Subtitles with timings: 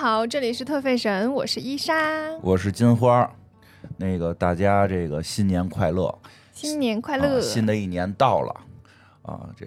[0.00, 1.94] 好，这里是特费神，我是伊莎，
[2.40, 3.30] 我是金花。
[3.98, 6.18] 那个大家这个新年快乐，
[6.54, 8.60] 新年快乐，新的一年到了
[9.20, 9.66] 啊，这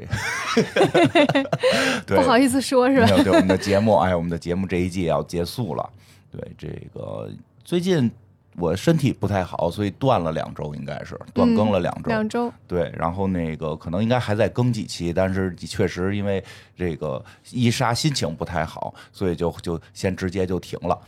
[2.16, 3.08] 不好意思说是吧？
[3.24, 5.88] 对我们的节目，哎，我们的节目这一季要结束了。
[6.32, 7.30] 对这个
[7.64, 8.10] 最近。
[8.58, 12.10] 我身体不太好，所以断了两周，应该是断更了两周。
[12.10, 12.52] 两周。
[12.68, 16.44] 对，然后那个可能应该还在更几期，但是确实因为
[16.78, 21.00] 这个伊莎心情不太好，所以就就先直接就停了。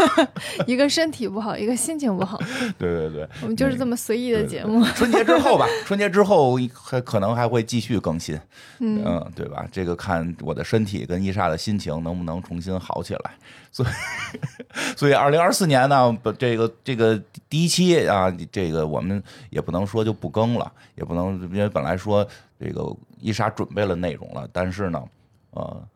[0.66, 2.38] 一个身体不好，一个心情不好。
[2.78, 4.84] 对对对，我们就是这么随意的节目。
[4.94, 8.38] 春节之后吧， 春节之后还可能还会继续更新。
[8.78, 9.66] 嗯，对吧？
[9.72, 13.30] 这个看我的身体跟伊莎的心情能不能重新好起来。
[13.72, 13.88] 所以，
[14.96, 22.26] 所以二零二四年呢，不，这个这个第一期啊，这个我们也不能说就不更了，也不能因为本来说
[22.58, 25.02] 这个伊莎准备了内容了，但是呢，
[25.50, 25.88] 呃，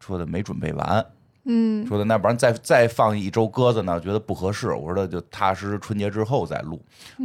[0.00, 1.06] 说的没准备完。
[1.50, 3.98] 嗯，说的那不然再再放一周鸽子呢？
[3.98, 4.70] 觉得不合适。
[4.70, 6.78] 我说的就踏实春节之后再录。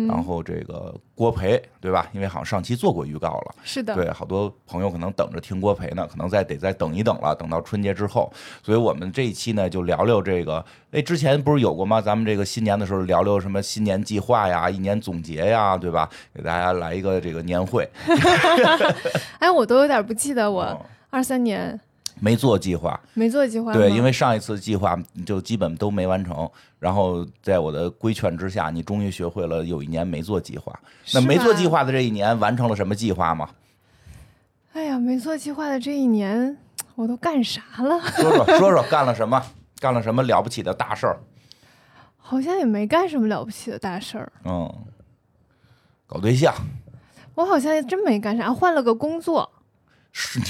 [0.08, 2.08] 然后这个郭培对吧？
[2.14, 3.56] 因为好像上期做过预告了。
[3.64, 3.94] 是的。
[3.94, 8.32] 对，好多朋友可能等着听郭培呢，可能再得再等一等了，等到春节之后。
[8.64, 10.64] 所以我们这一期呢，就聊聊这个。
[10.92, 12.00] 哎，之前不是有过吗？
[12.00, 16.10] 咱们这个新年的时候聊聊什么新年计划呀、一年总结呀，对吧？
[16.34, 17.86] 给大家来一个这个年会。
[19.40, 21.78] 哎，我都有点不记得我二三年。
[22.24, 23.74] 没做计划，没做计划。
[23.74, 26.50] 对，因为上一次计划就基本都没完成。
[26.80, 30.74] 然后在我的规劝之下，你终于学会了有一年没做计划。
[31.14, 33.50] 那没做计划的这一年，完成了什么计划吗？
[34.72, 36.58] 哎呀，没做计划的这一年，
[36.96, 38.00] 我都干啥了？
[38.16, 39.44] 说说说说，干了什么？
[39.82, 41.20] 干了什么了不起的大事儿？
[42.16, 44.32] 好像也没干什么了不起的大事儿。
[44.46, 44.74] 嗯，
[46.08, 46.56] 搞对象。
[47.36, 49.52] 我好像真没干啥，换了个工作。
[50.14, 50.46] 是你。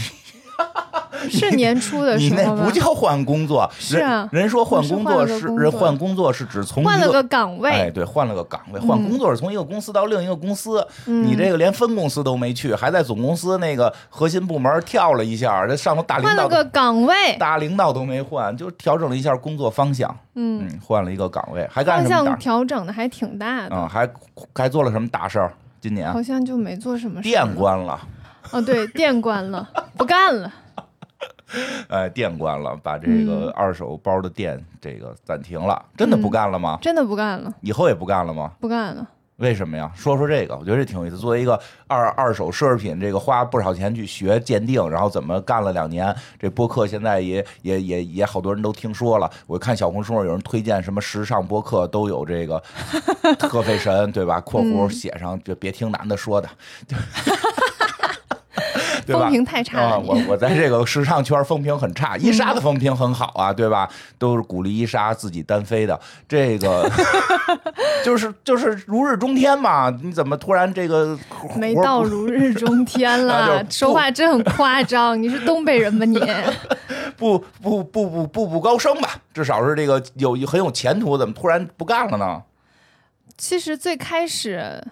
[1.29, 4.27] 是年初的时候你那不叫换工作，是啊。
[4.29, 8.79] 人说换工作是换工作是指从换了个岗位，哎，对，换了个岗位。
[8.81, 20.13] 换工作是从一个公司到另一个公司，你这个连分公司都没去，还在总公司那个核心部门跳了一下，这上头大领导换了个岗位，大领导都没换，就调整了一下工作方向。
[20.35, 22.09] 嗯，换了一个岗位，还干什么？
[22.09, 23.75] 方向调整的还挺大的。
[23.75, 24.09] 嗯，还
[24.53, 25.53] 还做了什么大事儿？
[25.79, 27.21] 今年好像就没做什么。
[27.21, 27.97] 店关了。
[28.53, 30.53] 哦，对，店关了，不干了。
[31.89, 36.77] 呃，店关了，把这个二手包的店这个暂停了，真的不干了吗？
[36.81, 38.51] 真的不干了，以后也不干了吗？
[38.59, 39.07] 不干了。
[39.37, 39.91] 为什么呀？
[39.95, 41.17] 说说这个，我觉得这挺有意思。
[41.17, 49.29] 作为一个二二手奢侈品，这个花不少钱去学鉴定，然后怎么干了两年，这播客现在也也也也好多人都听说了。
[49.47, 52.61] 我看小红书上有人推荐什么时尚播客都有这个
[53.37, 54.39] 特费神，对吧？
[54.39, 56.47] 括弧写上就别听男的说的。
[59.05, 59.97] 风评太差啊！
[59.97, 63.89] 我我在这个时尚圈风评很差，伊莎的风评很好啊，对吧？
[64.17, 66.89] 都是鼓励伊莎自己单飞的，这个
[68.05, 69.89] 就是就是如日中天嘛。
[70.01, 71.17] 你怎么突然这个
[71.55, 73.65] 没到如日中天 了？
[73.69, 76.19] 说话真很夸张，你是东北人吧你？
[77.17, 82.43] 不不不不步步高升吧，至少是这个有很有前途，怎么突然不干了呢？
[83.37, 84.83] 其实最开始。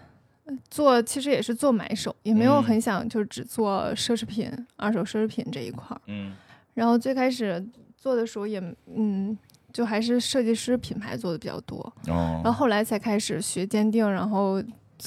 [0.70, 6.02] 做其实也是做买手，也没有很想就只做奢侈品、二手奢侈品这一块儿。
[6.08, 6.34] 嗯，
[6.74, 7.64] 然后最开始
[7.98, 8.62] 做的时候也
[8.96, 9.38] 嗯，
[9.72, 11.78] 就还是设计师品牌做的比较多。
[12.08, 14.62] 哦，然后后来才开始学鉴定，然后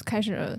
[0.05, 0.57] 开始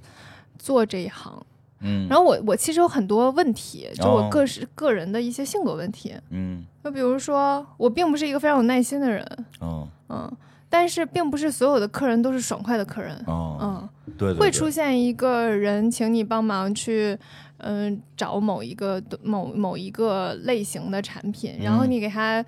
[0.59, 1.41] 做这一行。
[1.81, 6.15] 嗯，然后我我其实有很多问题，就我个是个人的一些性格问题。
[6.31, 9.25] 嗯，就比如说我并不是一个非常有耐心的人。
[9.61, 10.37] 哦，嗯。
[10.69, 13.89] 但是并不是所有的客人都是爽快的客人，嗯，
[14.19, 17.17] 对，会出现一个人请你帮忙去，
[17.59, 22.45] 嗯，找某一个某某一个类型的产品，然后你给他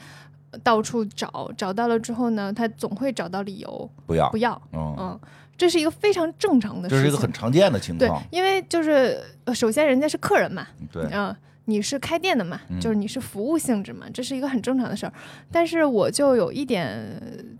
[0.62, 3.90] 到处找，找到了之后呢，他总会找到理由。
[4.06, 4.28] 不要。
[4.30, 5.18] 不要，嗯，
[5.56, 9.20] 这是一个非常正常的，这是一个很常见的情况，对，因为就是
[9.54, 11.34] 首先人家是客人嘛，对，嗯。
[11.68, 15.12] 你是开店的嘛，就是你是服务性质嘛，这是一个很正常的事儿。
[15.52, 16.98] 但是我就有一点，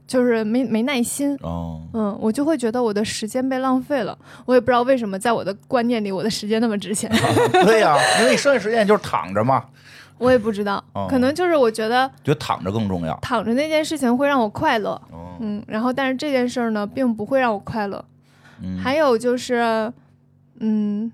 [0.07, 1.37] 就是没没耐心。
[1.43, 4.19] 哦，嗯，我就会觉得我的时间被浪费了。
[4.47, 7.11] 我也不知道为什么，在我的观念里，我的时间那么值钱。
[7.67, 9.63] 对呀，因为你剩下时间就是躺着嘛。
[10.17, 13.17] 我也不知道，可能就是我觉得，觉得躺着更重要。
[13.21, 14.99] 躺着那件事情会让我快乐。
[15.41, 18.03] 嗯，然后但是这件事儿呢，并不会让我快乐。
[18.63, 19.93] 嗯，还有就是，
[20.61, 21.13] 嗯。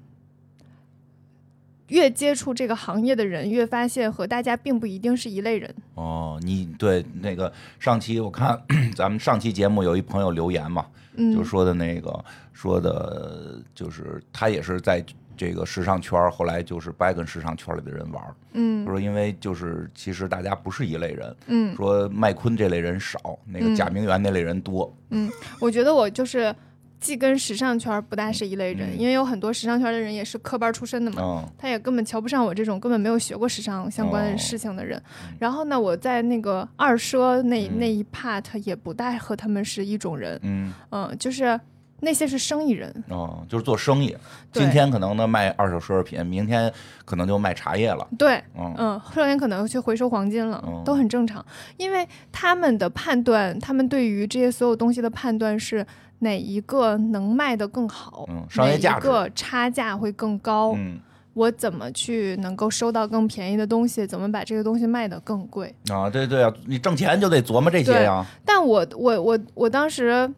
[1.95, 5.73] 越接触这个行业的人，越发现和大家并不一定是一类人。
[5.95, 8.61] 哦，你对那个上期我看
[8.97, 15.05] 咱们上期节目有一朋友留言嘛，嗯，就说的那个说的，就是他也是在
[15.37, 18.35] 这个时尚圈，后来就是不爱跟时尚圈里的人玩儿。
[18.57, 24.93] 嗯说因为就是其实大家不是一类人，嗯说麦昆这类人少，那个嗯贾明媛那类人多。
[25.11, 25.31] 嗯，
[25.61, 26.55] 我觉得我就是
[27.01, 28.99] 既跟时尚圈不大是一类人，嗯。
[28.99, 31.23] 因为有很多时尚圈的人也是科班出身的嘛。
[31.23, 35.01] 嗯他也根本瞧不上我这种根本没有学过时尚相关的事情的人。
[35.39, 37.79] 然后呢，我在那个二奢那、嗯。
[37.79, 40.73] 那一 part 也不大和他们是一种人，嗯。
[40.91, 41.59] 嗯，就是
[42.01, 44.15] 那些是生意人，哦，就是做生意。
[44.53, 46.71] 今天可能呢卖二手奢侈品，明天
[47.07, 48.07] 可能就卖茶叶了。
[48.19, 50.83] 对，嗯嗯，后天可能去回收黄金了，哦。
[50.85, 51.45] 都很正常，
[51.79, 55.87] 因为他们的判断，他们对于这些所有东西的判断是
[56.25, 60.99] 哪一个能卖得更好，嗯商业价值哪一个差价会更高，嗯
[61.35, 65.75] 我怎么去能够收到更便宜的东西，怎么把这个东西卖得更贵。
[65.91, 68.25] 啊，对对啊，你挣钱就得琢磨这些呀。
[68.45, 70.33] 但我我我我当时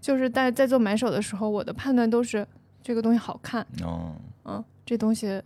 [0.00, 2.46] 就是在在做买手的时候，我的判断都是
[2.82, 4.12] 这个东西好看，哦，
[4.44, 5.40] 嗯，这东西，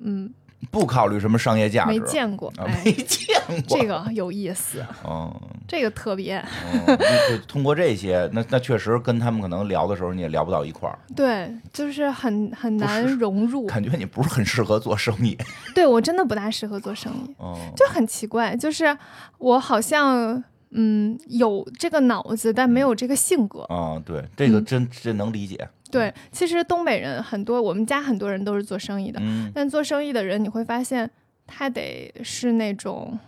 [0.00, 0.32] 嗯，
[0.70, 1.90] 不考虑什么商业价值。
[1.90, 2.52] 没见过，
[2.84, 3.78] 没，见过。
[3.78, 5.32] 这个有意思，嗯，
[5.66, 6.42] 这个特别，
[6.86, 13.66] 嗯就通过这些，那那确实跟他们可能聊的时候，你也聊不到一块儿，对，就是很很难融入。
[13.66, 15.36] 感觉你不是很适合做生意。
[15.74, 18.96] 对我真的不大适合做生意，嗯，就很奇怪，就是
[19.38, 23.62] 我好像嗯有这个脑子，但没有这个性格。
[23.64, 25.68] 啊，对，这个嗯真真能理解。
[25.94, 29.50] 对，其实东北人很多，我们家很多人都是做生意的，嗯。
[29.54, 31.08] 但做生意的人你会发现，
[31.46, 33.18] 他得是那种，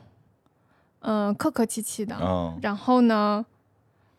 [1.01, 2.17] 嗯、客客气气的。
[2.21, 3.47] 嗯然后呢，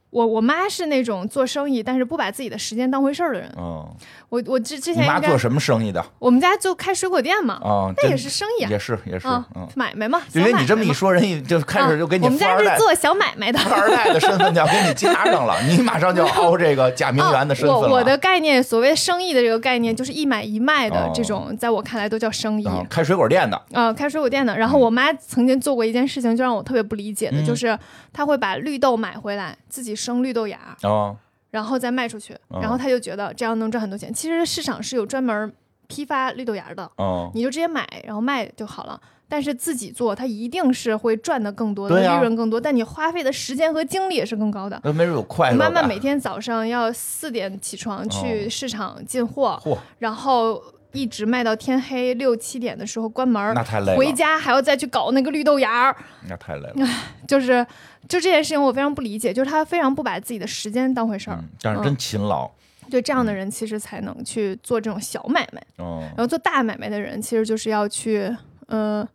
[0.10, 3.52] 我我妈是那种做生意，但是不把自己的时间当回事儿的人。
[3.58, 3.86] 嗯，
[4.30, 6.04] 我我之之前妈做什么生意的？
[6.18, 10.22] 我们家就开水果店嘛，啊，那也是生意啊，也是也是，啊嗯，买卖嘛。
[10.34, 12.58] 因为你这么一说，人家就开始就给你啊我们家。
[12.58, 13.60] 是做小买卖的。
[13.60, 17.82] 富二代的身份就要给你加上了，你马上就要凹这个假名媛的身份了。
[17.82, 22.66] 哦我我的概念，所谓生意的这个概念，就是一买一卖的哦这种，在我看来都叫生意。
[22.66, 24.58] 啊开水果店的，呃，开水果店的。
[24.58, 27.78] 然后我妈曾经做过一件事情，就让我特别不理解的，嗯就是
[28.14, 31.18] 她会把绿豆买回来，自己生绿豆芽，哦，
[31.52, 34.14] 然后再卖出去，哦然后他就觉得这样能赚很多钱。
[34.14, 35.52] 其实市场是有专门
[35.88, 39.02] 批发绿豆芽的，哦，你就直接买，然后卖就好了。
[39.30, 44.80] 但是自己做，它一定是会赚的更多的，利润更多，但你花费的时间和精力也是更高的。
[44.86, 45.60] 那没有快乐我。
[45.60, 50.64] 妈妈每天早上要四点起床去哦市场进货，嚯，然后
[50.94, 55.96] 一直卖到天黑六七点的时候关门，那太累了，回家还要再去搞那个绿豆芽儿，
[56.30, 56.88] 那太累了。
[57.28, 57.68] 就是
[58.08, 61.38] 就这件事情我非常不理解，就是他非常不把自己的时间当回事儿。
[61.42, 62.50] 嗯，但是真勤劳。
[62.90, 68.34] 对这样的人，其实才能去做这种小买卖，哦然后做大买卖的人，其实就是要去
[68.68, 69.06] 呃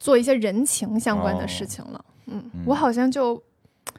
[0.00, 2.04] 做一些人情相关的事情了。
[2.26, 3.40] 嗯，我好像就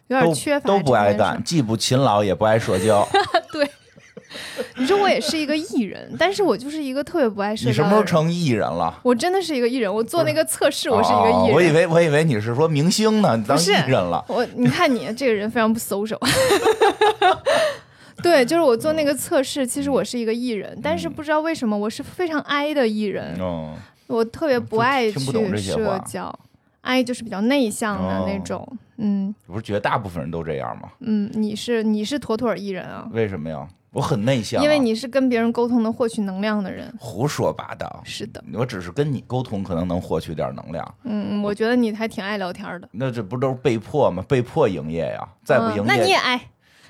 [0.07, 3.07] 有点缺乏都不爱干，既不勤劳也不爱社交。
[4.77, 7.89] 你说我也是一个艺人，但是我就是一个特别不爱社交你什么。
[7.89, 8.93] 时候成艺人了？
[9.03, 11.33] 我真的是一个艺人，我做那个测试，我是一个艺人。
[11.33, 14.23] 哦我以为我以为你是说明星呢，你当艺人了。
[14.27, 16.17] 我你看你这个人非常不 social。
[18.21, 23.73] 对，就是我做那个测试，其实我是一个艺人，但是不知道为什么我是非常 I 的艺人，嗯，
[24.07, 25.19] 我特别不爱去
[25.57, 26.37] 社交
[26.81, 28.67] ，I 就是比较内向的那种。
[29.01, 30.89] 嗯不是觉得大部分人都这样吗？
[30.99, 33.65] 嗯，你是你是妥妥艺人啊，为什么呀？
[33.91, 36.93] 我很内向啊，因为你是跟别人沟通能获取能量的人。
[36.99, 38.01] 胡说八道。
[38.05, 40.95] 是的，我只是跟你沟通，可能能获取点能量。
[41.03, 42.87] 嗯，我觉得你还挺爱聊天的。
[42.91, 44.23] 那这不都是被迫吗？
[44.27, 45.27] 被迫营业呀！
[45.43, 46.39] 再不嗯营那你也，爱。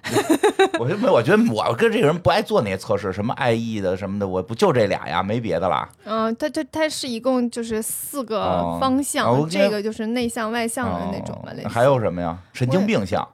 [0.79, 5.88] 我就没，我觉得我跟这个人不爱做那些测试，什么爱意的什么的，我不就这俩呀，没别的啦。
[6.06, 11.68] 嗯，他他他是一共就是四个哦方向，哦这个就是内向外向的那种吧，类似。
[11.68, 12.38] 哦还有什么呀？
[12.53, 13.27] 神经病相。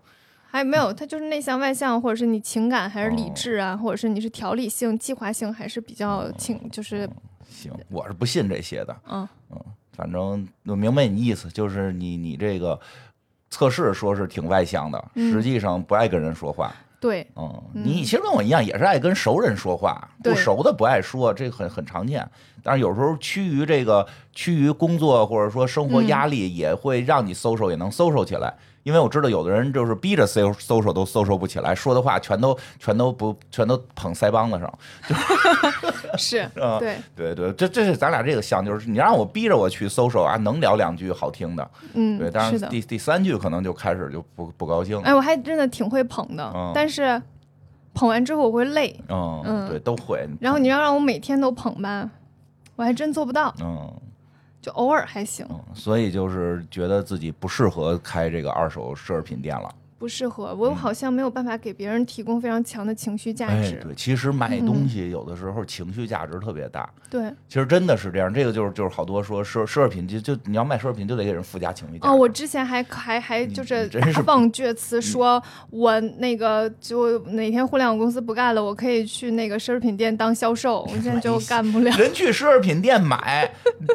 [0.56, 0.94] 还没有？
[0.94, 7.10] 他就是内向外向，或者是你情感还是理智哦啊，或者是你是条理性、计划性，还是比较挺，就是
[7.50, 8.96] 行，我是不信这些的。
[9.10, 9.60] 嗯嗯
[9.92, 12.80] 反正我明白你意思，就是你你这个
[13.50, 16.74] 测试说是挺外向的，嗯实际上不爱跟人说话。
[17.02, 22.26] 对，嗯，你其实跟我一样，也是爱跟熟人说话，对不熟的不爱说，这很很常见。
[22.64, 28.56] 但是有时候趋于这个趋于工作或者说生活压力，也会让你 social 也能 social 起来。
[28.86, 34.72] 因为我知道有的人就是逼着 social social 都 social 不起来，说的话全都全都不全都捧腮帮子上。
[36.20, 42.68] 是，啊对，对对，这这是咱俩这个像，就是你让我逼着我去 social 啊，能聊两句好听的，嗯对，，但是的。
[42.68, 45.02] 是第第三句可能就开始就不不高兴了。
[45.04, 47.20] 哎，我还真的挺会捧的，嗯但是
[47.96, 50.30] 捧完之后我会累，嗯，嗯对，都会。
[50.40, 52.08] 然后你要让我每天都捧吧，
[52.76, 53.92] 我还真做不到，嗯
[54.66, 59.72] 就偶尔还行，所以就是觉得自己不适合开这个二手奢侈品店了。
[59.98, 60.54] 不适合。
[60.56, 63.80] 我好像没有办法给别人提供非常强的情绪价哎，值。
[63.84, 66.90] 对，其实买东西有的时候情绪价值特别大。
[67.08, 72.12] 对其实真的是这样，这个就是就是好多说奢奢侈品就就你要卖奢侈品就得给人附加情绪价值。
[72.12, 80.82] 哦，我之前还还还就是大放厥词，说我那个就哪天互联网公司不干了，我可以去那个奢侈品店当销售。
[80.92, 81.96] 我现在就干不了。
[81.96, 83.50] 人去奢侈品店买，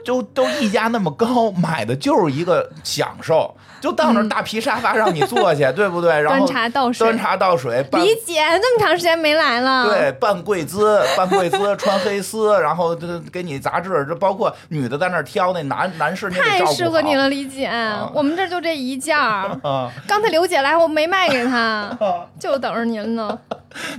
[0.05, 6.11] 都都溢价那么高，买的就是一个享受，就到那大皮沙发让你坐下，对不对？
[6.21, 17.71] 然后端茶倒水端茶倒水，李姐这么长时间没来了，对，扮跪姿，扮跪姿，穿黑丝，然后这给你杂志，这包括女的在那儿挑，那男男士太适合你了，李姐。
[18.15, 21.91] 我们这就这一件儿，啊，刚才刘姐来，我没卖给她，
[22.39, 23.39] 就等着您呢。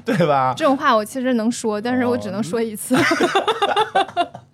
[0.04, 0.54] 对吧？
[0.56, 2.96] 这种话我其实能说，但是我只能说一次。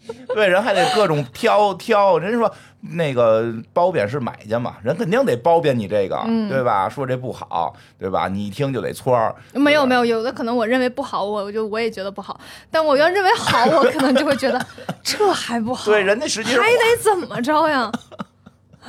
[0.34, 2.52] 对，人还得各种挑挑，人家说
[2.96, 6.88] 那个褒贬是买家嘛，人肯定得褒贬你这个，嗯对吧？
[6.90, 8.28] 说这不好，对吧？
[8.28, 14.66] 你一听就得搓儿，没有没有，有的可能我认为不好，我我就我也觉得不好，但我要认为好，我可能就会觉得
[15.04, 17.92] 这还不好，对，人家实际上还得怎么着呀？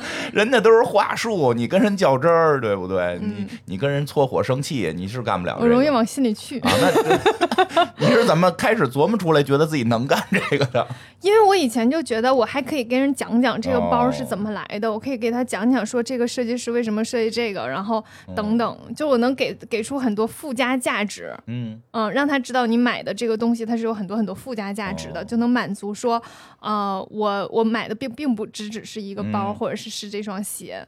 [0.33, 3.19] 人家都是话术，你跟人较真儿，对不对？
[3.21, 5.65] 嗯你你跟人搓火生气，你是干不了这个。
[5.65, 10.87] 我容易往心里去，啊，那 你是怎么开始琢磨出来，觉得自己能干这个的？
[11.21, 18.03] 因为我以前就觉得我还可以跟人讲讲这个包哦是怎么来的，我可以给他讲讲说这个设计师为什么设计这个，然后
[18.35, 21.33] 等等，就我能给给出很多附加价值。
[21.47, 26.21] 嗯嗯，让他知道你买的这个东西它是有很多很多附加价值的，哦就能满足说，
[26.61, 30.85] 呃，我我买的并并不只只是一个包，嗯或者是是这双鞋。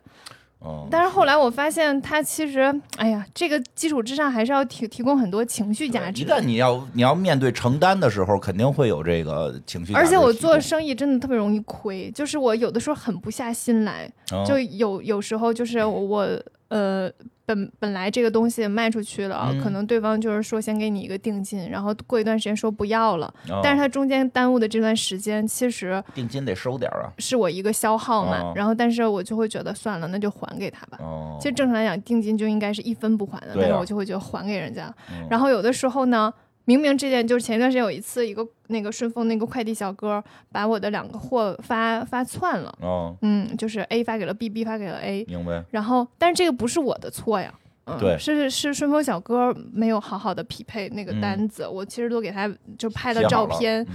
[0.59, 6.25] 哦，但是后来我发现，它其实，哎呀，这个基础之上还是要提提供很多情绪价值一。
[6.25, 17.11] 旦你要你要面对承担的时候，肯定会有这个情绪而且我做生意真的特别容易亏，就是我有的时候狠不下心来，哦就有有时候就是我呃
[17.55, 27.13] 本本来这个东西卖出去了，嗯可能对方就是说先给你一个定金，然后过一段时间说不要了，哦但是他中间耽误的这段时间其实定金得收点儿啊。
[27.17, 30.97] 是我一个消耗嘛，哦然后但是我就会觉得算了，那就还给他吧。
[31.01, 34.93] 哦，其实正常来讲，定金就应该是一分不还的，啊但是我就会觉得还给人家。
[35.11, 36.33] 嗯然后有的时候呢，
[36.71, 40.23] 明明这件就是前段时间有一次，一个那个顺丰那个快递小哥
[40.53, 45.61] 把我的两个货发发窜了，哦，嗯，就是 A 发给了 B，B 发给了 A，明白。
[45.71, 47.53] 然后但是这个不是我的错呀。
[47.87, 48.17] 嗯，对。
[48.17, 51.19] 是是顺丰小哥没有好好的匹配那个嗯。
[51.19, 53.85] 单子，我其实都给他就拍了照片，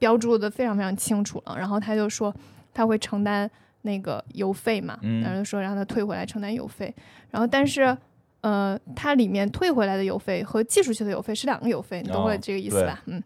[0.00, 2.34] 标注的非常非常清楚了，然后他就说
[2.72, 3.48] 他会承担
[3.82, 5.22] 那个邮费嘛，嗯。
[5.22, 6.92] 然后就说让他退回来承担邮费，
[7.30, 7.96] 然后但是
[8.44, 13.02] 呃，它里面退回来的邮费和寄出去的邮费是两个邮费，你懂我哦这个意思吧？
[13.06, 13.22] 嗯。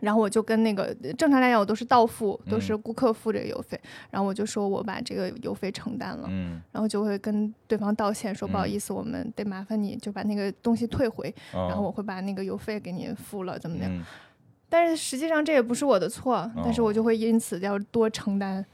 [0.00, 3.80] 然后我就跟那个正常来讲，我都是到付，都嗯是顾客付这个邮费。
[4.10, 13.90] 然后我就说我把这个邮费承担了，嗯，然后就会跟对方道歉，说不好嗯意思，我们得麻烦你就把那个东西退回，然然后我会把那个邮费给你付了，怎么样？
[13.92, 14.04] 嗯
[14.68, 18.64] 但是实际上这也不是我的错，但是哦我就会因此要多承担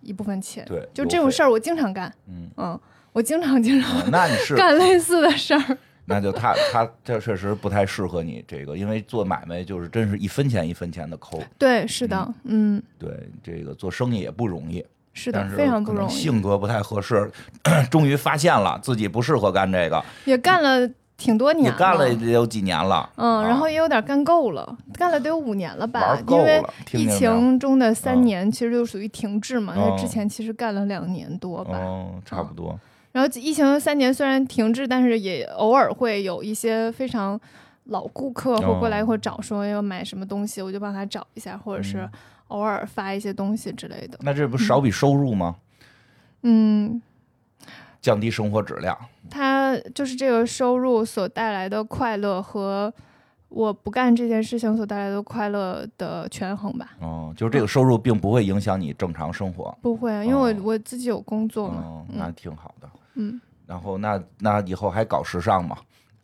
[0.00, 0.64] 一部分钱。
[0.64, 2.80] 对，就这种事儿我经常干，嗯，嗯，
[3.12, 5.78] 我经常经常啊那你是干类似的事儿。
[6.04, 11.40] 那就他他这确实不太适合你这个，因为做买卖就是真是一分钱一分钱的抠。
[11.56, 16.10] 对，是的，嗯，对，这个做生意也不容易，是的，非常不容易。
[16.12, 17.30] 性格不太合适，
[17.88, 23.08] 终于发现了自己不适合干这个，也干了挺多年也干了也有几年了。
[23.14, 27.06] 嗯，然啊后也有点干够了，干了得有五年了吧因为了，疫？
[27.16, 31.78] 情中的啊三年其实就属于停滞嘛，因为哦之前其实干了两年多吧。
[31.80, 32.76] 嗯，差不多。
[33.12, 37.38] 然后疫情三年虽然停滞，但是也偶尔会有一些非常
[37.84, 42.10] 老顾客会过来哦会找说要买什么东西，我就帮他找一下，或者是嗯
[42.48, 44.18] 偶尔发一些东西之类的。
[44.22, 45.56] 那这不少笔收入吗？
[46.42, 47.00] 嗯，
[48.00, 48.96] 降低生活质量。
[49.30, 52.92] 他就是这个收入所带来的快乐和
[53.48, 56.92] 我不干这件事情所带来的快乐的权衡吧。
[57.00, 59.76] 哦，就是这个收入并不会影响你正常生活。
[59.80, 61.82] 不会，因为我、哦我自己有工作嘛。
[61.82, 62.86] 哦，那挺好的。
[62.86, 62.98] 嗯
[63.66, 65.76] 然后那那以后还搞时尚嘛？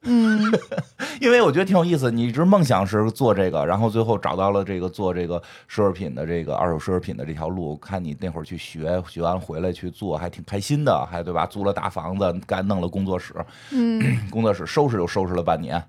[0.03, 0.41] 嗯，
[1.21, 7.77] 因为我觉得挺有意思，你一直梦想是做这个，然后最后找到了这个做这个奢侈品的这个二手奢侈品的这条路。
[7.79, 11.45] 看你那会儿去学，学完回来去做，还挺开心的，还对吧？
[11.47, 13.35] 租了大房子，干弄了工作室，
[13.73, 15.83] 嗯工作室收拾又收拾了半年。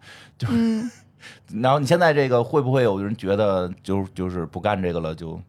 [0.50, 0.90] 嗯，
[1.62, 5.40] 然后你现在这个会不会有人觉得就就是不干这个了，就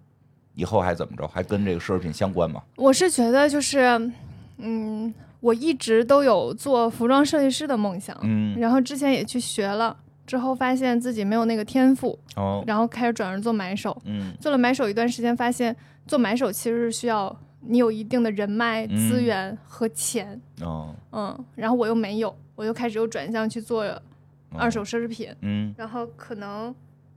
[0.55, 1.27] 以后还怎么着？
[1.27, 2.63] 还跟这个奢侈品相关吗？
[2.77, 4.13] 我是觉得就是，
[4.59, 8.59] 嗯，我一直都有做服装设计师的梦想，嗯。
[8.59, 9.97] 然后之前也去学了。
[10.27, 14.01] 之后发现自己没有那个天赋，哦，然后开始转而做买手。
[14.05, 14.33] 嗯。
[14.39, 15.75] 做了买手一段时间，发现
[16.07, 23.85] 做买手其实是需要你有一定的人脉、嗯资源和钱，哦，嗯，然后我又没有，我又开始又转向去做
[24.53, 26.73] 二手奢侈品，嗯，然后可能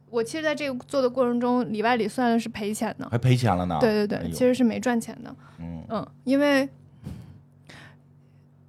[0.10, 3.78] 我其实在这个做的过程中，里外里算的是赔钱的，还赔钱了呢。
[3.80, 5.84] 对对对，哎其实是没赚钱的，嗯。
[5.90, 6.68] 嗯，因为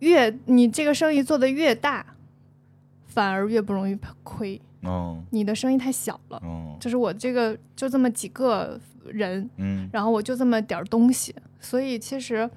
[0.05, 2.05] 越你这个生意做的越大，
[3.07, 6.39] 反而越不容易亏，哦你的生意太小了。
[6.45, 12.49] 哦就是我这个就这么几个人，嗯然后我就这么点儿东西，所以其实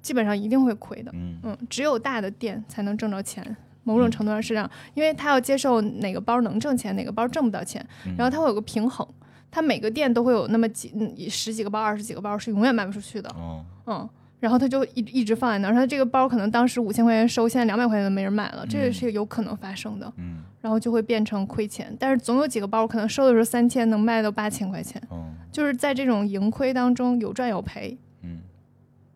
[0.00, 1.10] 基本上一定会亏的。
[1.14, 3.56] 嗯嗯，只有大的店才能挣着钱。
[3.82, 9.06] 某种程度上是这样，因为他要接受哪个包能挣钱，哪个包挣不到钱，嗯然后他会有个平衡。
[9.50, 14.08] 他每个店都会有那么几嗯十几个包、二十几个包是永远卖不出去的，哦嗯，
[14.40, 15.74] 然后他就一一直放在那儿。
[15.74, 20.12] 他这个包可能当时五千块钱收，现在两百块钱都没人买了，这个是有可能发生的。
[20.16, 28.40] 嗯然后就会变成亏钱，但是总有几个包可能收的时候三千，能卖到八千块钱，哦就是在这种盈亏当中有赚有赔，嗯，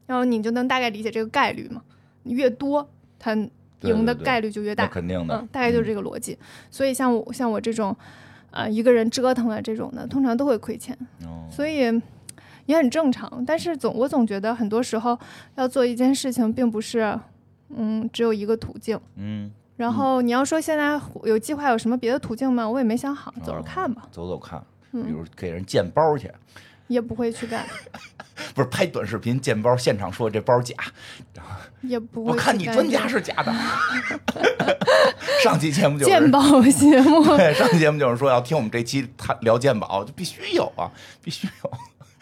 [0.07, 1.83] 然后你就能大概理解这个概率嘛，
[2.23, 2.89] 越多，
[3.19, 3.37] 它
[3.83, 6.39] 赢的概率就越那大，肯定的嗯，，大概就是这个逻辑。
[6.71, 7.95] 所以像我像我这种，
[8.51, 11.91] 呃，一个人折腾啊这种的，通常都会亏钱，哦所以
[12.67, 13.45] 也很正常。
[13.47, 15.19] 但是总我总觉得很多时候
[15.57, 17.19] 要做一件事情，并不是
[17.77, 18.99] 嗯只有一个途径。
[19.17, 22.69] 嗯，然后你要说现在有计划有什么别的途径吗？
[22.69, 24.59] 我也没想好，走着看吧，走走看，
[24.91, 26.31] 比嗯，如给人建包去，
[26.87, 27.67] 也不会去干，
[28.55, 30.75] 不是拍短视频建包，现场说这包假，
[31.83, 33.53] 也不会我看你专家是假的。
[35.43, 40.91] 上期节目就是鉴宝节目，对，上期节目就是说要听我们这期他聊鉴宝，就必须有啊，
[41.23, 41.71] 必须有。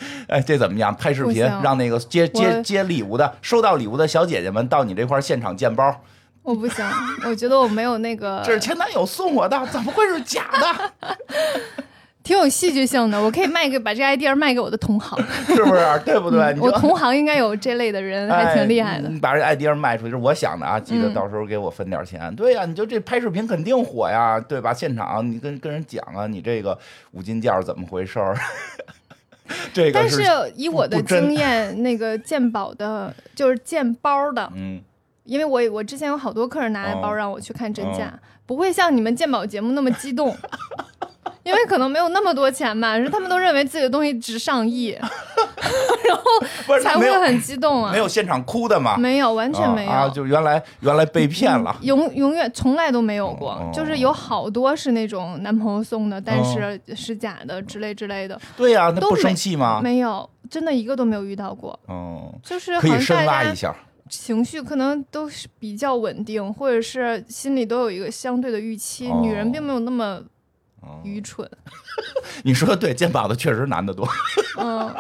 [0.29, 0.95] 哎，这怎么样？
[0.95, 6.01] 拍视频让那个接接接礼物的、收到礼物的小姐姐们到你这块现场见包，
[6.43, 6.85] 我不行，
[7.27, 10.93] 我觉得我没有那个，这是前男友送我的，怎么会是假的？
[12.23, 13.21] 挺有戏剧性的。
[13.21, 15.85] 我可以卖给把这 idea 卖给我的同行， 是不是？
[16.05, 16.57] 对不对？
[16.61, 19.11] 我同行应该有这类的人，还挺厉害的哎。
[19.13, 22.33] 你把这 idea 卖出去，我想的啊，记得嗯到时候给我分点钱。
[22.37, 24.73] 对呀、你就这拍视频肯定火呀，对吧？
[24.73, 26.79] 现场你跟跟人讲啊，你这个
[27.11, 28.37] 五金件怎么回事儿？
[29.73, 30.23] 这个但是
[30.57, 34.81] 以我的经验，那个鉴宝的，就是鉴包的，嗯，
[35.25, 40.37] 因为我我之前有好多客人拿来包哦让我去看真假，不会像你们鉴宝节目那么激动，
[41.45, 47.93] 因为可能没有那么多钱吧，是他们都认为自己的东西值上亿， 然后才会很激动啊。
[47.93, 48.97] 没有现场哭的吗？
[48.97, 49.91] 没有，完全没有。
[49.91, 51.77] 啊，啊就原来原来被骗了。
[51.83, 59.81] 永永远从来都没有过，哦就是有好多是那种男朋友送的，但是是假的之类之类的，对呀、那不生气吗？
[59.83, 61.79] 没有，真的一个都没有遇到过。
[61.87, 63.75] 哦，就是可以深挖一下。
[64.09, 69.09] 情绪可能都是比较稳定，或者是心里都有一个相对的预期。
[69.09, 70.23] 哦女人并没有那么哦
[71.05, 71.49] 愚蠢，
[72.45, 74.09] 你说的对，肩膀子确实男的多，
[74.59, 74.93] 嗯，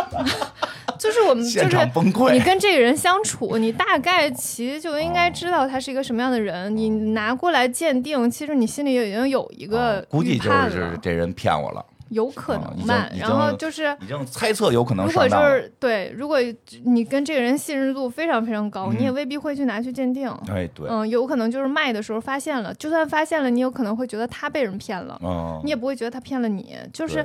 [0.99, 2.33] 就是我们就现是场崩溃。
[2.33, 6.75] 你跟这个人相处，你大概其实就应该知道他是一个什么样的人。
[6.77, 13.09] 你拿过来鉴定，其实你心里已经有一个哦估计就是，这人骗我了，有可能吧。
[13.19, 13.97] 然后就是。
[14.01, 15.37] 已经猜测有可能如果就。
[15.37, 16.39] 是对，如果
[16.85, 20.29] 你跟这个人信任度非常非常高，嗯你也未必会去拿去鉴定。
[20.49, 27.25] 哎，对，嗯，有可能就是卖的时候发现了，就算发现了，你有可能会觉得他被人骗了，嗯，你也不会觉得他骗了你，就是，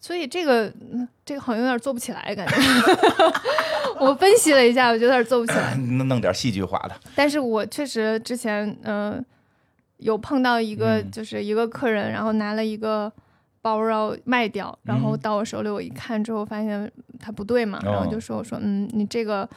[0.00, 2.54] 所以这个嗯这个好像有点做不起来，感觉。
[4.00, 6.94] 我分析了一下，我觉得有点做不起来， 弄弄点戏剧化的。
[7.14, 9.24] 但是我确实之前嗯、呃
[9.98, 13.10] 有碰到一个嗯就是一个客人，然后拿了一个。
[13.64, 19.48] 包要卖掉，然后嗯到我手里，我一看之后发现它不对嘛，然后哦就说我说嗯，你这个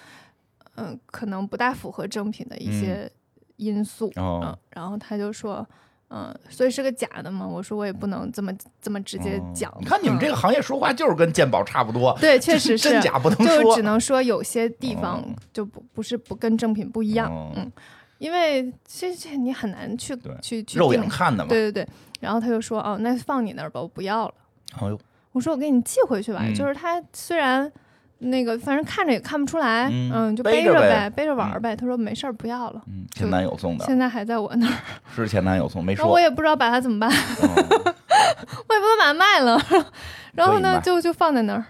[0.76, 3.12] 嗯、可能不大符合正品的一些
[3.58, 5.67] 因素，嗯哦，，然后他就说，
[6.10, 7.46] 嗯，所以是个假的嘛。
[7.46, 9.76] 我说我也不能这么这么直接哦讲。
[9.80, 13.82] 你看你们这嗯个行业说话就是跟鉴宝差不多，对，确实是真，假不能就说只。
[13.82, 17.72] 能说有些地方哦就不不是不跟正品不一样，哦嗯，
[18.20, 21.50] 因为这这你很难去去去肉眼看的嘛。
[21.50, 21.89] 对对对。
[22.19, 24.34] 然后他就说，哦，那放你那儿吧，我不要了。
[24.82, 24.99] 哎呦，
[25.32, 27.71] 我说我给你寄回去吧，嗯就是他虽然。
[28.19, 31.75] 那个反正看着也看不出来，嗯嗯，就背着呗，背着玩儿呗。
[31.75, 34.73] 他说没事儿，不要了，嗯，前男友送的，现在还在我那儿，
[35.15, 36.19] 是前男友送，没说我。
[36.19, 37.12] 也不知道把它怎么办。
[37.12, 37.13] 哦
[37.45, 39.62] 我也不能把它卖了，
[40.34, 41.63] 然后呢，就就放在那儿。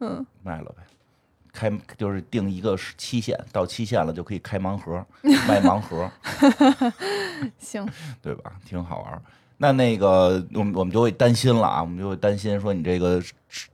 [0.00, 0.82] 嗯，卖了呗。
[1.52, 5.04] 开就是定一个期限，到期限了就可以开盲盒，
[5.46, 6.10] 卖盲盒，
[7.58, 7.86] 行，
[8.22, 8.52] 对吧？
[8.64, 9.20] 挺好玩儿。
[9.58, 13.22] 那那个，我们我们就会担心了啊，我们就会担心说你这个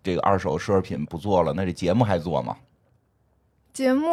[0.02, 2.56] 这个二手奢侈品不做了，那这节目还做吗？
[3.72, 4.06] 节目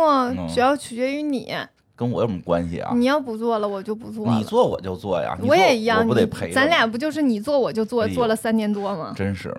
[0.53, 1.53] 主要取决于你，
[1.99, 2.93] 跟我有什么关系啊？
[2.95, 4.33] 你要不做了，我就不做了。
[4.33, 6.49] 你做我就做呀，我也一样，我不得你陪？
[6.53, 9.13] 咱俩不就是你做我就做，哎做了三年多吗？
[9.17, 9.53] 真是，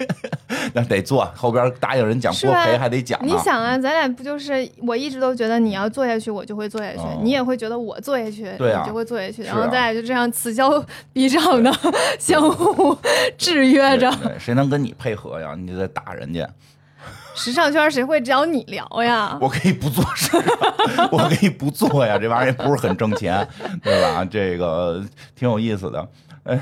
[0.72, 3.30] 那得做，后边答应人讲不赔还得讲呢。
[3.30, 11.70] 你想啊，咱俩不就是我一直都觉得你要做下去，我就会做下去，哦你也会觉得我做下去，对啊你就会做下去，啊然后咱俩就这样此消彼长的
[12.18, 12.96] 相互
[13.36, 14.10] 制约着。
[14.38, 15.54] 谁能跟你配合呀？
[15.58, 16.48] 你就得打人家。
[17.38, 19.38] 时尚圈谁会找你聊呀？
[19.40, 20.36] 我可以不做事
[20.96, 23.46] 啊，我可以不做呀，这玩意儿也不是很挣钱，
[23.82, 24.24] 对吧？
[24.24, 25.02] 这个
[25.36, 26.08] 挺有意思的，
[26.42, 26.60] 哎，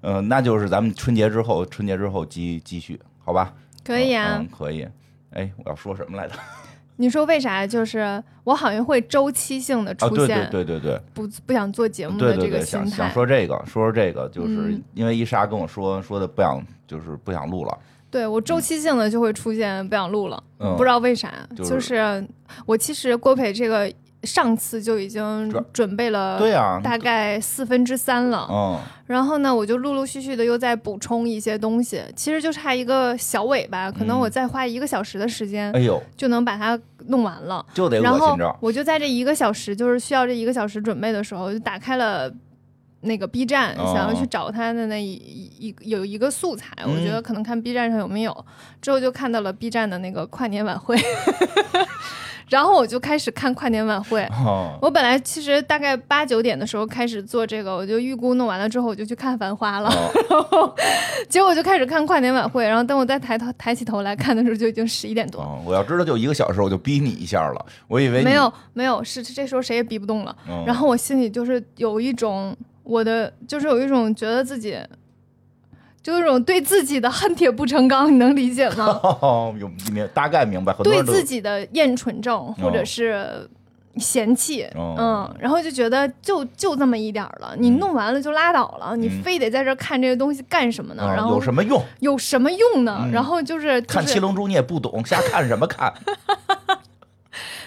[0.00, 3.52] 嗯、那就是咱们春节之后，春节之后继继续，好吧？
[3.84, 4.88] 可以啊嗯，，可以。
[5.34, 6.34] 哎，我要说什么来着？
[6.96, 7.66] 你说为啥？
[7.66, 13.10] 就是我好像会周期性的出现，对对对对不不想做节目的这个对对对，想想。
[13.10, 17.78] 说这个，说说这个，就是嗯因为伊莎跟我说说的不想，就是不想录了，
[18.12, 22.24] 对我周期性的就会出现不想录了，嗯，不知道为啥，就是就是
[22.66, 23.90] 我其实郭培这个
[24.22, 26.38] 上次就已经准备了
[26.82, 34.20] 大概四分之三了，嗯，然后呢，我就陆陆续续的又在补充一些东西，其实就差一个小尾巴，可能嗯。
[34.20, 37.64] 我再花一个小时的时间哎呦，就能把它弄完了。
[37.74, 38.00] 就得。
[38.00, 42.32] 然后我就在这一个小时，就是需要这一个小时准备的时候，就打开了
[43.02, 48.44] 那个 B 站，哦想要去找他的那一一一有一个素材，我嗯觉得可能看 B 站上有没有，
[48.80, 50.96] 之后就看到了 B 站的那个跨年晚会，
[52.48, 54.22] 然后我就开始看跨年晚会。
[54.44, 59.88] 哦，我本来其实大概八九点的时候开始做这个，我就预估弄完了之后我就去看《繁花》了，
[60.50, 60.74] 哦
[61.28, 65.46] 结果我就开始看跨年晚会，然后等我再抬头抬起头来看的时候就已经十一点多了。
[65.48, 70.36] 哦，我要知道就一个小时，我就逼你一下了，我以为没有没有，是这时候谁也逼不动了。
[70.48, 74.76] 嗯然后我心里就是有一种我的，就是有一种觉得自己，
[76.02, 78.86] 就有一种对自己的恨铁不成钢，你能理解吗？
[79.02, 83.48] 哦，有明大概明白，对自己的厌蠢症或者是
[83.96, 91.04] 嫌弃，哦嗯，然后就觉得就就这么一点儿了，你嗯弄完了就拉倒了，你嗯非得在这儿看这些东西干什么呢？
[91.06, 91.80] 嗯然后有什么用？
[92.00, 93.00] 有什么用呢？
[93.04, 95.92] 嗯然后就是就是看七龙珠你也不懂，瞎看什么看？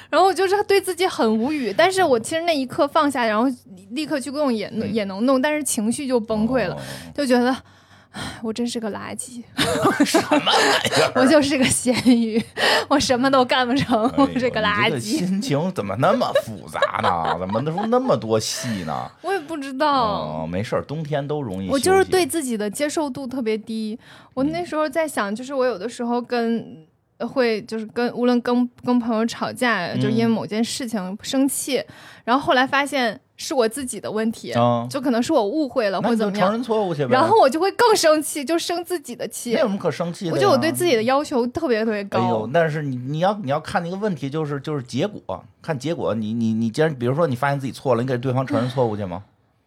[0.10, 3.50] 然后我就是对自己很无语，但是我其实那一刻放下，然后
[3.91, 6.80] 立刻去弄也、嗯也能弄，但是情绪就崩溃了，哦
[7.13, 7.56] 就觉得。
[8.41, 9.44] 我真是个垃圾，
[10.06, 11.12] 什么玩意儿？
[11.22, 12.41] 我就是个咸鱼，
[12.88, 15.00] 我什么都干不成，我哎呦是个你这个垃圾。
[15.02, 17.36] 心情怎么那么复杂呢？
[17.38, 19.12] 怎么能说那么多戏呢？
[19.22, 21.68] 我也不知道，哦，没事儿，冬天都容易。
[21.70, 24.00] 我就是对，自己的接受度特别低。
[24.34, 26.88] 我那时候在想，就是我有的时候跟
[27.19, 31.82] 会就是跟无论跟跟朋友吵架，就因为某件事情生气，
[32.23, 37.12] 然后后来发现是我自己的问题，嗯，就可能是我误会了或怎么样，认错误去呗。
[37.12, 39.60] 然后我就会更生气，就生自己的气没。
[39.60, 40.32] 有什么可生气的。
[40.32, 46.13] 我觉得我对自己的要求特别特别哎呦高，，但是你你要你要看那个问题，就是就是结果，看结果。
[46.13, 49.23] 你你你既然比如说你发现自己错了，你给对方承认错误去吗？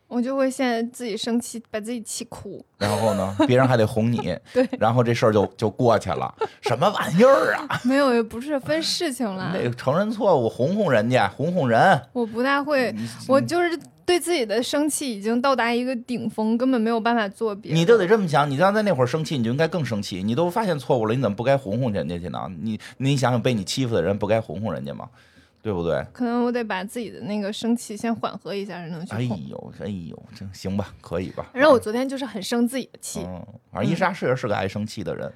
[0.09, 2.65] 我就会现在自己生气，把自己气哭。
[2.79, 6.35] 然后呢，别人还得哄你， 对，然后这事儿就就过去了。
[6.63, 7.81] 什么玩意儿啊？
[7.85, 12.01] 没有，也不是分事情了那，个承认错误，哄哄人家，哄哄人。
[12.13, 12.95] 我不大会，
[13.29, 17.79] 我就是对自己的生气已经到达一个顶峰，根本没有办法做别的。
[17.79, 20.23] 你就得这么想，你刚才那会儿生气，你就应该更生气。
[20.23, 22.51] 你都发现错误了，你怎么不该哄哄人家去呢？
[22.63, 25.07] 你你想想，被你欺负的人不该哄哄人家吗？
[25.63, 26.05] 对不对？
[26.13, 29.23] 可能我得把自己的那个生气先缓和一下，才能去哎。
[29.23, 31.47] 呦，哎呦，这行吧，可以吧？
[31.53, 35.31] 反正我昨天就是很生自己的气，嗯，反正伊莎是是个爱生气的人，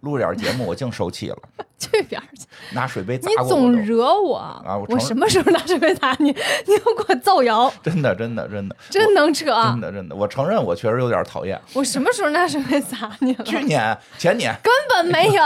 [0.00, 1.38] 录点节目我净受气了，
[1.78, 3.72] 这边去，拿水杯砸你总。
[3.72, 6.26] 惹我啊我我什么时候拿水杯砸你？
[6.66, 9.44] 你又给我造谣， 真的，真的，真的，真能扯！
[9.44, 11.60] 真的，真的，我承认我确实有点讨厌。
[11.74, 13.44] 我什么时候拿水杯砸你了？
[13.44, 15.42] 去年、前年根本没有，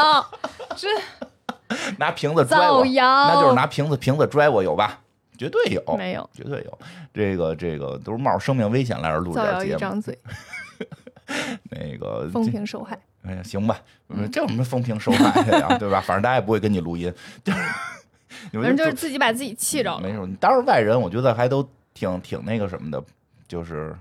[0.76, 0.88] 这
[1.98, 5.00] 拿瓶子拽我那就是拿瓶子瓶子拽我，有吧？
[5.38, 6.78] 绝对有，没有绝对有。
[7.14, 9.92] 这个这个都是冒着生命危险来这儿录造谣一点节目。
[9.92, 10.18] 张嘴，
[11.70, 12.98] 那个风这评受害。
[13.22, 13.80] 哎呀，行吧，
[14.30, 15.78] 这有什么风评受害的呀？
[15.78, 16.00] 对吧？
[16.00, 17.58] 反正大家也不会跟你录音，就是，
[18.52, 20.00] 反反正就是自己把自己气着了。
[20.00, 20.18] 没事。
[20.26, 23.02] 你当着外人，我觉得还都挺挺那个什么的，
[23.48, 23.96] 就是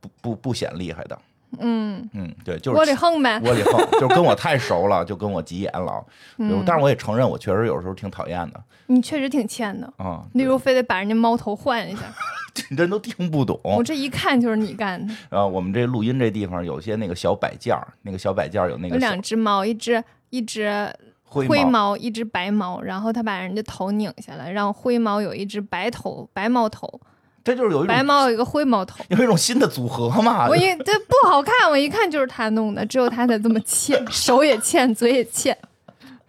[0.00, 1.18] 不不不显厉害的。
[1.58, 3.40] 嗯，嗯，对，就是窝里横呗。
[3.44, 6.04] 窝里横，就是跟我太熟了，就跟我急眼了。
[6.38, 9.92] 嗯，但是我也承认，我确实有时候挺讨厌的你确实挺欠的。
[9.96, 10.22] 啊。
[10.34, 12.02] 例如，非得把人家猫头换一下，
[12.54, 15.14] 这人都听不懂我这一看就是你干的。
[15.30, 15.46] 啊！
[15.46, 27.00] 我们这录音这地方有些那个小摆件儿，那个小摆件儿有那个有两只猫，一只一只灰灰毛，猫，一只白猫，然后他把人家头拧下来，让灰猫有一只白头白猫头，
[27.42, 29.04] 这就是有一种白猫有一个灰猫头。
[29.08, 30.48] 有一种新的组合嘛。
[30.48, 35.56] 我一这不好看，我一看就是他弄的，只有他才这么欠，手也欠，嘴也欠。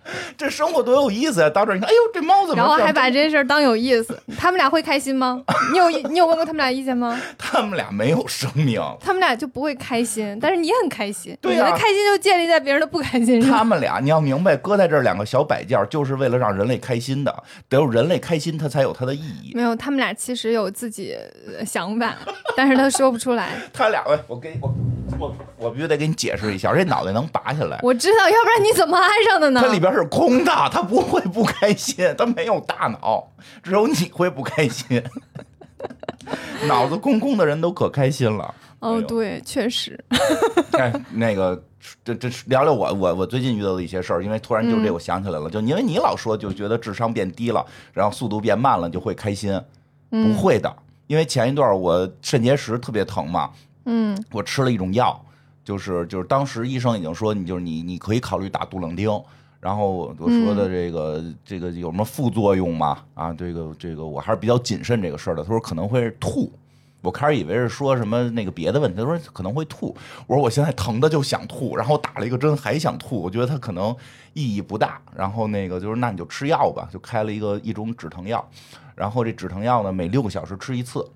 [0.37, 1.49] 这生活多有意思啊！
[1.49, 2.61] 到这儿你看，哎呦，这猫怎么？
[2.61, 5.43] 然后还把这事儿当有意思，他们俩会开心吗？
[5.71, 7.19] 你有 你有问过他们俩意见吗？
[7.37, 13.51] 他们俩没有生命，他们俩就不会开心，但是你很开心，对呀，开心就建立在别人的不开心上。
[13.51, 19.51] 他们俩你要明白，搁在这两个小摆件，就是为了让人类开心的，得有人类开心，它才有它的意义。
[19.53, 21.15] 没有，他们俩其实有自己
[21.65, 22.15] 想法，
[22.57, 23.49] 但是他说不出来。
[23.71, 24.73] 他俩，我给我
[25.21, 27.79] 我我必须得给你解释一下，这脑袋能拔下来。
[27.83, 29.61] 我知道，要不然你怎么安上的呢？
[29.61, 30.51] 它里边是空的。
[30.71, 33.31] 它不会不开心，它没有大脑，
[33.61, 35.01] 只有你会不开心。
[36.67, 38.53] 脑子空空的人都可开心了。
[38.79, 40.03] 哦，对，确实。
[40.71, 41.61] 哎，那个，
[42.03, 49.59] 这这聊聊我我我最近遇到的一些事儿，因为突然就这我想起来了，就因为你老说就觉得智商变低了，然后速度变慢了就会开心，
[50.09, 53.51] 不会的，因为前一段我肾结石特别疼嘛，
[53.85, 55.23] 嗯，我吃了一种药，
[55.63, 59.09] 就是就是当时医生已经说你就是你你可以考虑打杜冷丁。
[59.59, 62.97] 然后我说的这个这个有什么副作用吗？
[63.13, 65.43] 啊，这个这个我还是比较谨慎这个事儿的。
[65.43, 66.51] 他说可能会吐，
[67.01, 68.97] 我开始以为是说什么那个别的问题。
[68.97, 73.95] 他说可能会吐，我说我现在疼的就想吐，然后打了一个针还想吐，我觉得他可能
[74.33, 74.99] 意义不大。
[75.15, 78.43] 然后那个就是那你就吃药吧，就开了一个一种止疼药。
[78.95, 81.07] 然后这止疼药呢，每六个小时吃一次，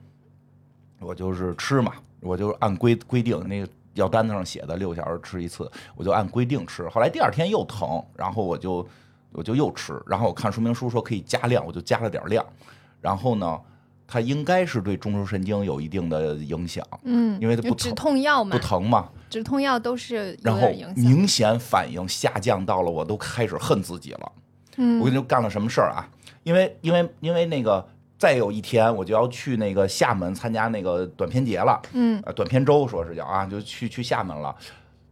[0.99, 1.93] 我就是吃嘛，
[2.25, 3.67] 我就按规规定那个。
[3.95, 6.85] 药单子上写的六个小时吃一次，我就按规定吃。
[6.89, 8.85] 后来第二天又疼，然后我就
[9.31, 9.97] 我就又吃。
[10.05, 12.45] 然后我看说明书说可以加量，我就加了点量。
[12.99, 13.57] 然后呢，
[14.05, 16.85] 它应该是对中枢神经有一定的影响。
[17.03, 19.07] 嗯，因为它不止痛药嘛，不疼嘛。
[19.29, 24.31] 止痛药都是然后明显反应下降到了，我都开始恨自己了。
[24.75, 26.03] 嗯，我跟你说干了什么事儿啊？
[26.43, 27.87] 因为因为因为那个。
[28.17, 31.81] 再有一天，我就要去那个厦门参加那个短片节了。
[31.93, 34.55] 嗯，短片周说是叫啊，就去去厦门了。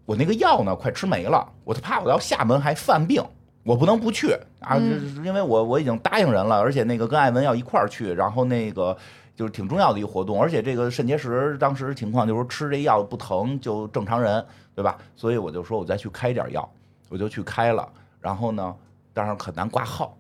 [0.06, 3.24] 我那个药呢，快吃没了，我就怕我到厦门还犯病，
[3.64, 4.78] 我不能不去啊。
[5.24, 8.98] 因为我我已经答应人了，而且那个跟艾文要一块儿去，然后那个
[9.36, 14.98] 就是挺重要的一个活动，而且这个肾结石当时情况就是吃这药不疼就正常人，对吧？
[15.16, 16.70] 所以我就说我再去开点药，
[17.10, 17.88] 我就去开了。
[18.20, 18.76] 然后呢，
[19.14, 20.18] 但是很难挂号。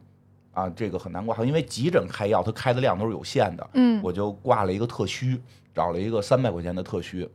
[0.53, 3.69] 啊，这个很难挂号，因为急诊开药，它开的量都是有限的。
[3.73, 5.41] 嗯，我就挂了一个特需，
[5.73, 7.27] 找了一个三百块钱的特需。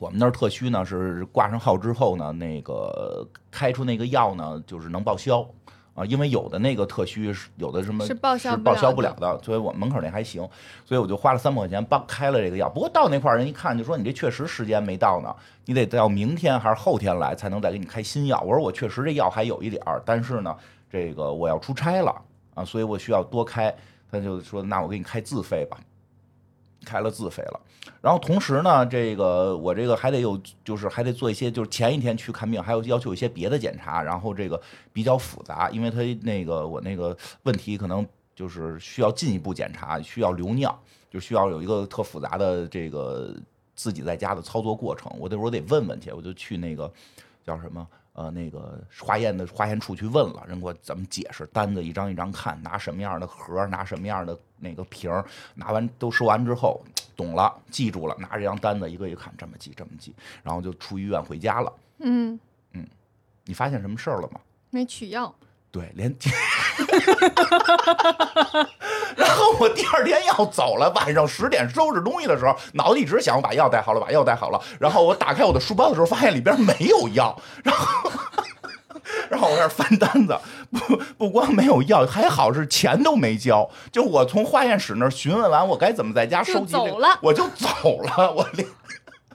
[0.00, 5.48] 我们那儿特需呢是挂上号之后呢，那个开出那个药呢就是能报销
[5.94, 10.40] 啊，因为有的那个特需是有的什么是报销报销不了的，所以我们门口那还行，
[10.84, 12.68] 所以我就花了三百块钱帮开了这个药。
[12.68, 15.32] 不过到那块儿人一看就说你这确实时间没到呢，
[15.66, 18.40] 你得到明天还是后天来才能再给你开新药。
[18.40, 20.56] 我说我确实这药还有一点儿，但是呢，
[20.90, 22.12] 这个我要出差了。
[22.54, 23.74] 啊，所以我需要多开，
[24.10, 25.78] 他就说那我给你开自费吧，
[26.84, 27.60] 开了自费了。
[28.00, 34.60] 然后同时呢，这个我这个还得有，就是还得做一些，就是前一天去看病，还有要求一些别的检查，然后这个
[34.92, 40.76] 比较复杂，因为他那个我那个问题可能就是需要进一步检查，需要留尿，
[41.10, 43.34] 就需要有一个特复杂的这个
[43.74, 45.10] 自己在家的操作过程。
[45.18, 46.92] 我得我得问问去，我就去那个
[47.44, 47.86] 叫什么？
[48.14, 51.46] 呃，那个化验的化验处去问了，人给我怎么解释？
[51.46, 56.82] 单子一张一张看，拿什么样的盒，拿什么样的那个瓶儿，拿完都收完之后，
[57.16, 61.72] 懂了，记住了，拿这张单子一个一个看，这么记，这么记，然后就出医院回家了。
[62.00, 62.38] 嗯
[62.72, 62.86] 嗯，
[63.44, 64.40] 你发现什么事儿了吗？
[64.70, 65.34] 没取药。
[65.72, 66.14] 对，连，
[69.16, 74.60] 然后我第二天要走了，晚上十点收拾东西的时候，脑子一直想我把药带好了，把药带好了。
[74.78, 77.34] 然后我打开我的书包的时候，发现里边没有药。
[77.64, 78.12] 然后，
[79.30, 80.38] 然后我开始翻单子，
[80.70, 83.70] 不不光没有药，还好是钱都没交。
[83.90, 86.76] 就我从化验室那儿询问完，我该怎么在家收集，
[87.22, 88.68] 我就走了，我连。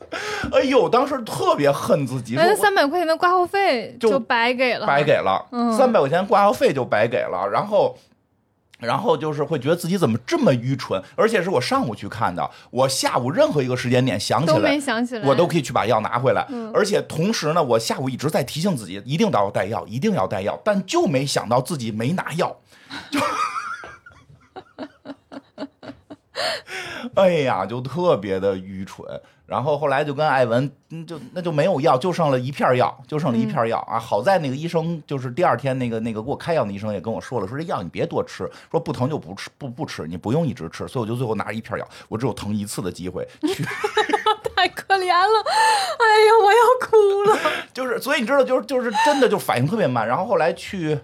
[0.53, 5.45] 哎呦，当时特别恨自己，那三百块钱的挂号费就白给了，白给了，
[5.77, 7.97] 三百块钱挂号费就白给了，然后，
[8.79, 22.55] 然后就是会觉得自己怎么这么愚蠢，而且是我上午去看的，我下午任何一个时间点想起来，都没想起来，我都可以去把药拿回来，而且同时呢，我下午一直在提醒自己，一定要带药，一定要带药，但就没想到自己没拿药，
[23.11, 23.19] 就。
[27.15, 29.05] 哎呀，就特别的愚蠢。
[29.45, 30.69] 然后后来就跟艾文，
[31.07, 33.97] 就那就没有药，就剩了一片药，就剩了一片药啊。
[33.97, 40.85] 好在那个医生就是第二天那个那个给我开药的医生也跟我说了，说这药你别多吃，说不疼就不吃，不不吃，你不用一直吃。
[40.85, 43.63] 所以我就最后拿着一片药，我只有疼一次的机会去。
[44.53, 47.39] 太可怜了，哎呀，我要哭了。
[47.73, 50.05] 就是，所以你知道，就是就是真的就反应特别慢。
[50.05, 50.99] 然后后来去。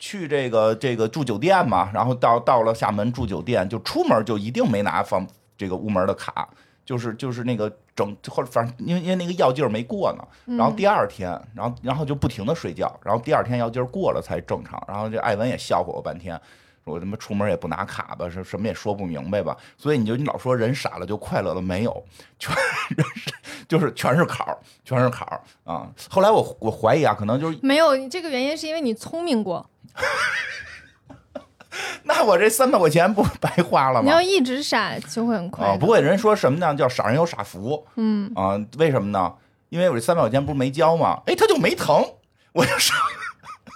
[0.00, 5.24] 去这个这个住酒店嘛，然后到到了厦门住酒店，就出门就一定没拿房
[5.56, 6.48] 这个屋门的卡，
[6.84, 16.40] 就是就是那个整或者反正因为因为那个药劲儿没过呢，然后第二天，然后然后就不停的睡觉，然后第二天药劲儿过了才正常，然后这艾文也笑话我半天。
[16.84, 22.04] 我他妈出门也不拿卡吧，什什么也说不明白吧，所以你就你老说人傻了就快乐了没有，
[22.38, 22.60] 全是
[23.68, 25.88] 就是全是坎儿，全是坎儿啊！
[26.08, 29.68] 后来我我怀疑啊，可能就是没有这个原因，是因为你聪明过。
[32.02, 34.04] 那我这三百块钱不白花了吗？
[34.04, 35.72] 你要一直傻就会很快乐。
[35.72, 36.74] 啊，不过人说什么呢？
[36.74, 37.86] 叫傻人有傻福。
[37.96, 39.32] 嗯啊，为什么呢？
[39.68, 41.22] 因为我这三百块钱不是没交吗？
[41.26, 42.04] 哎，他就没疼，
[42.52, 42.96] 我就省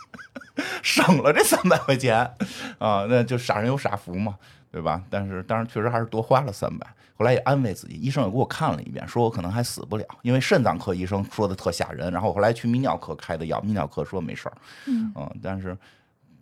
[0.82, 2.34] 省了这三百块钱
[2.78, 4.34] 啊，那就傻人有傻福嘛，
[4.74, 5.00] 对吧？
[5.08, 6.84] 但是当然确实还是多花了三百。
[7.16, 12.10] 后来也安慰自己，医生也给我看了一遍，说我可能还死不了，因为肾脏科医生说的特吓人。
[12.10, 14.54] 然后我后来去泌尿科开的药，泌尿科说没事儿。
[14.86, 15.78] 嗯嗯，但是。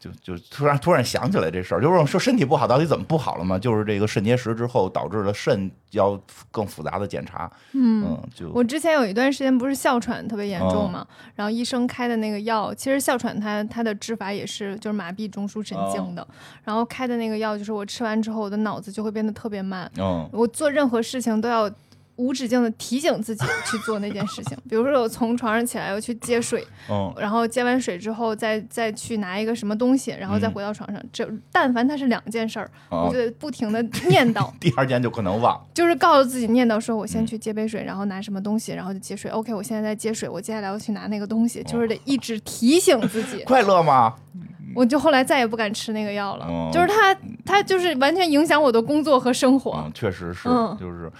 [0.03, 3.57] 就就突然突然想起来这事儿，就是说身体不好到底怎么不好了嘛？
[3.57, 7.49] 就是这个肾结石之后导致了肾要更复杂的检查。
[7.73, 16.27] 嗯，就我之前有一段时间不是哮喘特别严重嘛，然后医生开的那个药，其实哮喘它它的治法也是就是麻痹中枢神经的，
[16.65, 21.71] 然后开的那个药就是我吃完之后我的脑子就会变得特别慢，嗯，我做任何事情都要。
[22.17, 31.03] 无止境的提醒自己去做那件事情，比如说我从床上起来要去接水，嗯，然后接完水之后再再去拿一个什么东西，然后再回到床上。
[31.13, 34.51] 这但凡它是两件事儿，我就得不停的念叨。
[34.61, 39.31] 第二件就可能忘，就是告诉自己念叨说，我先去接杯水，然后拿什么东西，然后就接水。
[39.31, 43.43] OK，我现在在接水，我接下来要去拿那个东西，就是得一直提醒自己。
[43.47, 44.15] 快乐吗？
[44.75, 49.91] 我就后来再也不敢吃那个药了，就是它它就是完全影响我的工作和生活。
[49.93, 50.49] 确实是，
[50.79, 51.11] 就是。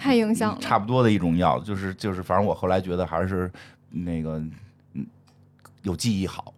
[0.00, 3.50] 太影响了，差不多的一种药，就是就是，反正我后来觉得还是
[3.90, 4.42] 那个，
[4.94, 5.06] 嗯，
[5.82, 6.54] 有记忆好。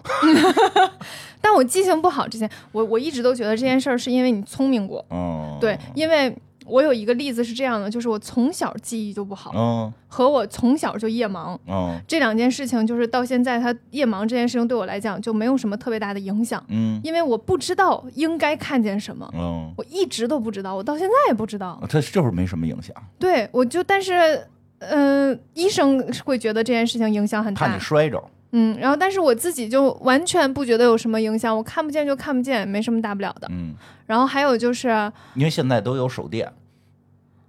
[1.43, 5.05] 但我记性不好之前，我我一直都觉得这件事儿是因为你聪明过。
[5.11, 6.35] 嗯，对，因为。
[6.67, 24.47] 我有一个例子是这样的，就是我从小记忆就不好，嗯，和我从小就夜盲，嗯，这两件事情就是到现在，他夜盲这件事情对我来讲就没有什么特别大的影响，嗯，因为我不知道应该看见什么，嗯，我一直都不知道，我到现在也不知道，他就是没什么影响，对，我就但是，
[24.79, 28.23] 嗯，医生会觉得这件事情影响很大，怕你摔着，
[28.53, 33.75] 嗯，然后但是我自己就完全不觉得有什么影响，我看不见就看不见，没什么大不了的，嗯，
[34.07, 34.89] 然后还有就是
[35.35, 36.53] 因为现在都有手电。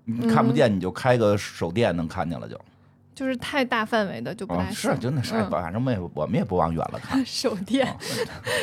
[0.06, 2.60] 你看不见，你就开个手电能看见了，就
[3.16, 7.24] 就是太大范围的就不太是，真的是，反正我们也我们也不往远了看。
[7.26, 7.88] 手电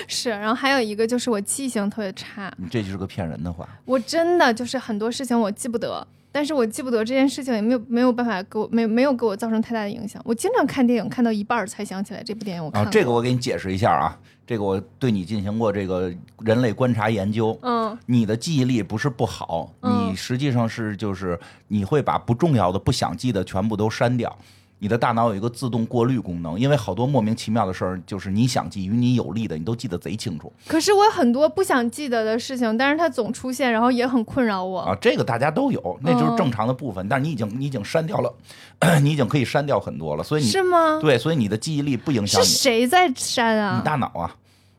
[0.06, 3.66] 是，然后还有一个就是我记性特别差，你这就是个骗人的话。
[3.86, 10.22] 我真的就是很多事情我记不得，但是我记不得这件事情也没有没有办法给我没没有给我造成太大的影响。
[10.24, 12.90] 我经常看电影看到一半才想起来这部电影我看了。
[12.90, 14.18] 这个我给你解释一下啊。
[14.46, 21.38] 这个我对你进行过这个人类观察研究，嗯，你的记忆力不是不好，你实际上是就是
[21.68, 24.36] 你会把不重要的、不想记的全部都删掉。
[24.80, 30.52] 你的大脑有一个自动过滤功能，因为好多莫名其妙的事儿，就是你想记与你有利的，你都记得贼清楚。
[30.66, 34.96] 可是我有很多不想记得的事情，但是它总出现，然后也很困扰我啊。
[35.00, 37.06] 这个大家都有，那就是正常的部分。
[37.08, 38.34] 但是你已经你已经删掉了，
[39.02, 40.98] 你已经可以删掉很多了，所以你是吗？
[41.00, 42.42] 对，所以你的记忆力不影响。
[42.42, 43.76] 是谁在删啊？
[43.76, 44.34] 你大脑啊。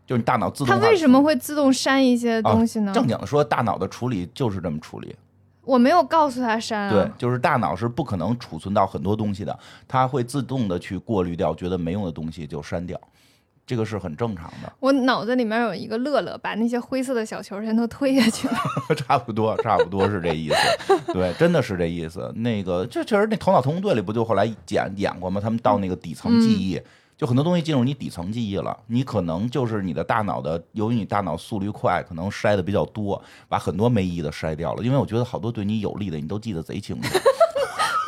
[0.07, 2.91] 就是你大脑自动，它为什么会自动删一些东西呢？
[2.91, 5.15] 正经的说，大脑的处理就是这么处理。
[5.63, 6.91] 我没有告诉他删。
[6.91, 12.99] 对，就是大脑是不可能储存到很多东西的，它会自动的去过滤掉觉得没用的东西就删掉，
[13.65, 14.73] 这个是很正常的。
[14.79, 18.55] 我脑子里面有一个乐乐，把那些灰色的小球全都推下去了。
[18.97, 21.13] 差不多，差不多是这意思。
[21.13, 22.31] 对，真的是这意思。
[22.37, 25.39] 那个，这确实，那《头脑特工队》里不就后来演演过吗？
[25.39, 26.81] 他们到那个底层记忆。
[27.21, 34.83] 就很多东西进入你底层记忆了，你可能就是你的大脑的，由于你大脑速率快，可能筛的比较多，把很多没意义的筛掉了。
[34.83, 37.07] 因为我觉得好多对你有利的，你都记得贼清楚。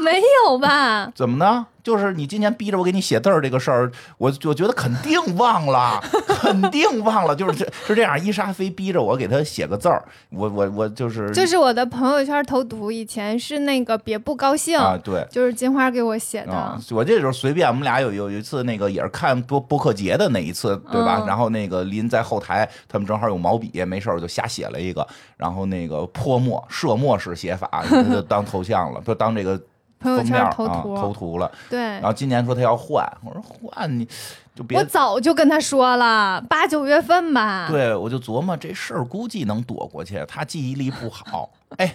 [0.06, 1.12] 没有吧？
[1.16, 1.68] 怎么呢？
[1.84, 7.36] 就是你今年逼着我给你写字儿这个事儿，我我觉得肯定忘了， 肯定忘了。
[7.36, 16.80] 就是这是这样，伊莎非逼着我给他写个字儿，我我我就是就是我的朋友圈头图，以前是那个别不高兴啊，对，就是金花给我写的。
[16.92, 21.22] 我这就是随便，我们俩有有一次那个也是看播播客节的那一次，对吧？
[21.28, 29.60] 然后那个林在后台，他们正好有毛笔，没事儿就瞎写了一个，然后那个泼墨摄墨式写法就当头像了，就当这个。
[30.04, 31.80] 朋友圈头图头图了，对。
[31.80, 34.08] 然后今年说他要换，我说换你
[34.54, 34.78] 就别。
[34.78, 37.68] 我早就跟他说了，八九月份吧。
[37.70, 40.24] 对，我就琢磨这事儿估计能躲过去。
[40.28, 41.94] 他记忆力不好，哎，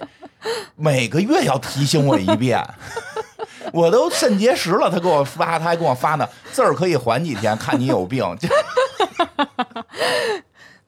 [0.75, 2.61] 每个月要提醒我一遍，
[3.73, 4.91] 我都肾结石了。
[4.91, 8.25] 他给我发，他还给我发呢，字儿可以缓几天，看你有病。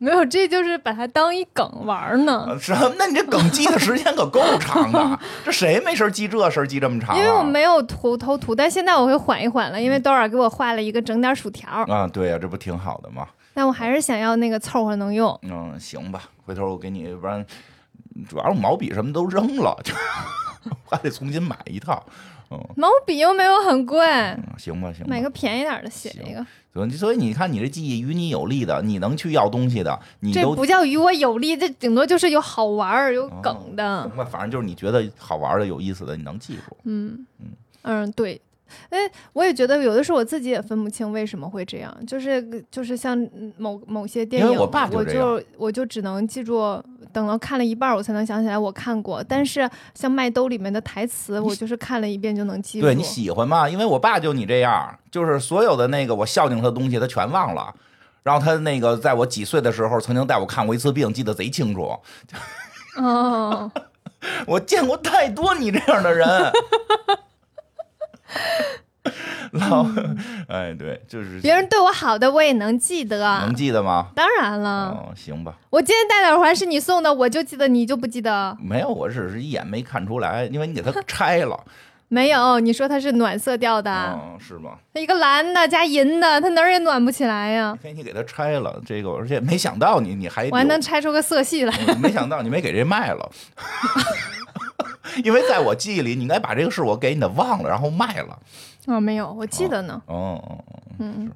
[0.02, 2.56] 没有，这就是把它当一梗玩呢。
[2.58, 2.90] 什么？
[2.96, 7.14] 那你这梗记的时间可够长的， 这谁没事记这事儿记这么长？
[7.18, 11.68] 因为我没有图偷图，但现在我会缓一缓了，因为多尔给我画了一个整点薯条。
[11.70, 13.28] 啊，对呀，这不挺好的吗？
[13.52, 15.38] 但我还是想要那个凑合能用。
[15.42, 17.44] 嗯，行吧，回头我给你，不然
[18.26, 19.92] 主要是毛笔什么都扔了，就
[20.88, 22.02] 还得重新买一套。
[22.50, 24.02] 嗯，毛笔又没有很贵，
[24.56, 26.44] 行吧，行，买个便宜点的写一个。
[26.72, 34.02] 所以，所以你看，你这记忆与你有利的，你能去要东西的，你这不叫与我有利，这顶多就是有好玩儿、有梗的。
[34.02, 36.76] 行吧，反正就是你觉得好玩的、有意思的，你能记住。
[36.84, 37.46] 嗯嗯
[37.82, 38.40] 嗯，对。
[38.88, 38.98] 哎，
[39.32, 43.18] 我也觉得有的时候我自己也分不清为什么会这样，就是就是像
[43.56, 46.80] 某某些电影，我爸就我就我就只能记住，
[47.12, 49.22] 等到看了一半我才能想起来我看过。
[49.22, 52.86] 但是像麦兜里面的台词，我就是看了一遍就能记住。
[52.86, 53.68] 对你喜欢吗？
[53.68, 57.74] 因为我爸就你这样，就是所有的那个我孝敬他的东西他全忘了，
[58.22, 61.98] 然后他那个在我几岁的时候曾经带我看过一次病，记得贼清楚。
[62.96, 63.70] 哦，
[64.46, 66.52] 我见过太多你这样的人。
[69.52, 69.86] 老，
[70.48, 74.08] 哎，对，就是别人对我好的，我也能记得，能记得吗？
[74.14, 74.90] 当然了。
[74.90, 75.54] 哦，行吧。
[75.70, 78.56] 我今天戴的耳环是你送的，我就记得，你就不记得？
[78.60, 81.58] 没有，我只是一眼没看出来，因为你给它拆了。
[82.12, 83.90] 没有，你说它是暖色调的，
[84.20, 84.72] 嗯，是吗？
[84.92, 87.78] 它一个蓝的加银的，它哪儿也暖不起来呀。
[87.80, 91.72] 给你给它拆了，这个而且没想到你你还我还能拆出个色系来，
[92.02, 93.30] 没想到你没给这卖了。
[95.24, 98.38] 因为在我记忆里，你应该把这个是我给你的忘了，然后卖了。
[98.86, 100.00] 哦，没有，我记得呢。
[100.06, 101.30] 哦哦哦，嗯，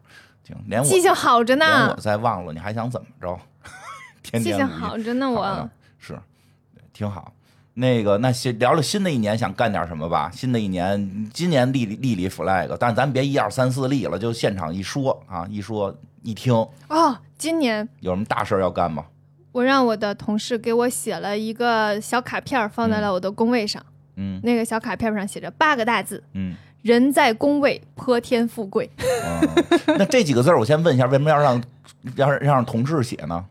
[0.47, 1.67] 行，连我记性好着呢。
[1.67, 3.39] 连我再忘了，你还想怎么着？
[4.23, 6.19] 天记性好着呢，我是
[6.93, 7.33] 挺好。
[7.75, 10.31] 那个，那先聊聊新的一年想干点什么吧。
[10.33, 15.93] 新的一年，今年立立立 flag，但咱别一二三四立了，就现场一说啊，一说
[16.23, 16.55] 一听。
[16.89, 19.07] 哦，今年有什么大事要干吗？
[19.51, 23.85] 我让我的同事给我写了一个小卡片，放在了我的工位上。
[24.17, 26.23] 嗯，那个小卡片上写着八个大字。
[26.35, 26.55] 嗯，
[26.85, 28.89] 人在宫位，颇天富贵。
[29.87, 31.63] 那这几个字儿，我先问一下，为什么要让
[32.17, 33.43] 要让让同事写呢？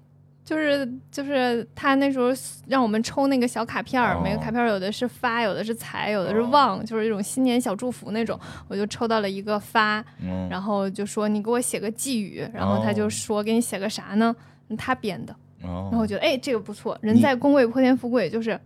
[0.46, 2.28] 就是就是他那时候
[2.68, 8.40] 让我们抽那个小卡片儿，每个卡片儿有的是发，有的是财，有的是旺，就是一种新年小祝福那种。
[8.68, 10.06] 我就抽到了一个发，
[10.48, 14.36] 然后就说你给我写个寄语，然后他就说给你写个啥呢？
[14.78, 15.36] 他编的。
[15.60, 16.96] 然后我觉得，哎，这个不错。
[17.02, 18.60] 人在宫位，泼天富贵，就是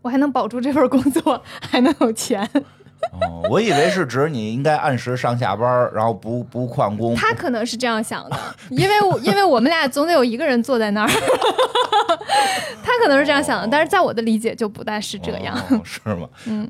[0.00, 2.48] 我还能保住这份工作， 还能有钱。
[3.20, 7.14] 哦，我以为是指你应该按时上下班，然后不不旷工。
[7.14, 8.36] 他可能是这样想的，
[8.70, 11.10] 因为因为我们俩总得有一个人坐在那儿。
[12.82, 16.28] 他可能是这样想的，但是在我的理解就不大是这样，是吗？
[16.46, 16.68] 嗯，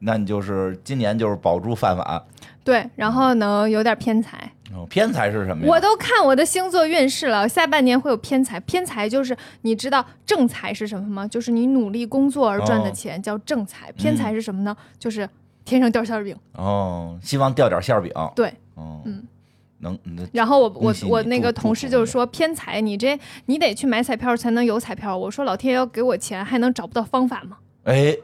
[0.00, 2.22] 那你就是今年就是保住饭碗。
[2.64, 4.38] 对，然后能有点偏财。
[4.74, 5.70] 哦，偏财是什么呀？
[5.70, 8.58] 我都看我的星座运势了，下半年会有偏财。
[8.60, 11.26] 偏财就是你知道正财是什么吗？
[11.26, 13.90] 就是你努力工作而赚的钱叫正财。
[13.92, 14.74] 偏财是什么呢？
[14.98, 15.28] 就是
[15.64, 16.36] 天上掉馅儿饼。
[16.52, 18.12] 哦，希望掉点馅儿饼。
[18.34, 19.24] 对，哦，嗯，
[19.78, 19.98] 能。
[20.32, 25.16] 然后我我我那个同事就是说偏财，你这你得去买彩票才能有彩票。
[25.16, 27.58] 我说老天要给我钱，还能找不到方法吗？
[27.84, 28.16] 哎。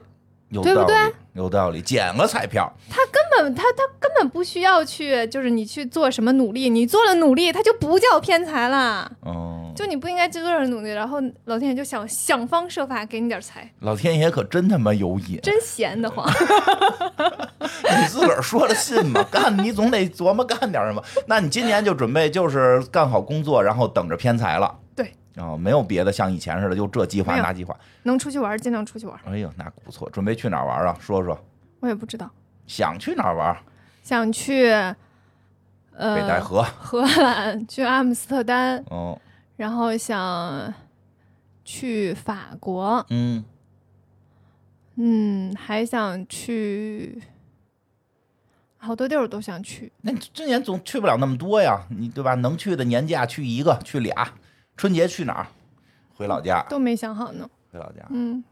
[0.51, 0.97] 对不对？
[1.35, 2.73] 有道理，捡个彩票。
[2.89, 9.13] 他根本他他根本不需要去，就是你去做什么努力，你做了努力，他就不叫偏财了。
[9.21, 13.71] 哦，就你不应该去做点努力，然后老天爷就想想方设法给你点财。
[13.79, 16.29] 老天爷可真他妈有瘾，真闲得慌。
[18.01, 19.25] 你自个儿说了信吗？
[19.31, 21.01] 干你总得琢磨干点什么。
[21.29, 24.77] 那你今年就准备就是干好工作，然后等着偏财了。
[24.97, 25.13] 对。
[25.37, 27.73] 哦，没有别的，像以前似的，就这计划那计划。
[28.03, 29.17] 能出去玩，尽量出去玩。
[29.27, 30.11] 哎呦，那不错。
[30.11, 30.97] 准备去哪儿玩啊？
[30.99, 31.39] 说说。
[31.79, 32.29] 我也不知道。
[32.67, 33.57] 想去哪儿玩？
[34.03, 34.71] 想去，
[35.97, 38.83] 呃，北戴河、荷兰，去阿姆斯特丹。
[38.91, 39.17] 哦。
[39.59, 40.73] 然后想
[41.65, 43.05] 去法国。
[43.11, 43.45] 嗯。
[45.01, 47.23] 嗯，还想去，
[48.79, 49.93] 好多地儿都想去。
[50.01, 52.35] 那你今年总去不了那么多呀，你对吧？
[52.35, 54.33] 能去的年假去一个，去俩。
[54.77, 55.47] 春节去哪儿？
[56.15, 57.49] 回老家都没想好呢。
[57.71, 58.43] 回老家，嗯，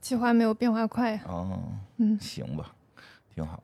[0.00, 1.58] 计划没有变化快哦，
[1.96, 2.74] 嗯，行吧，
[3.34, 3.62] 挺好。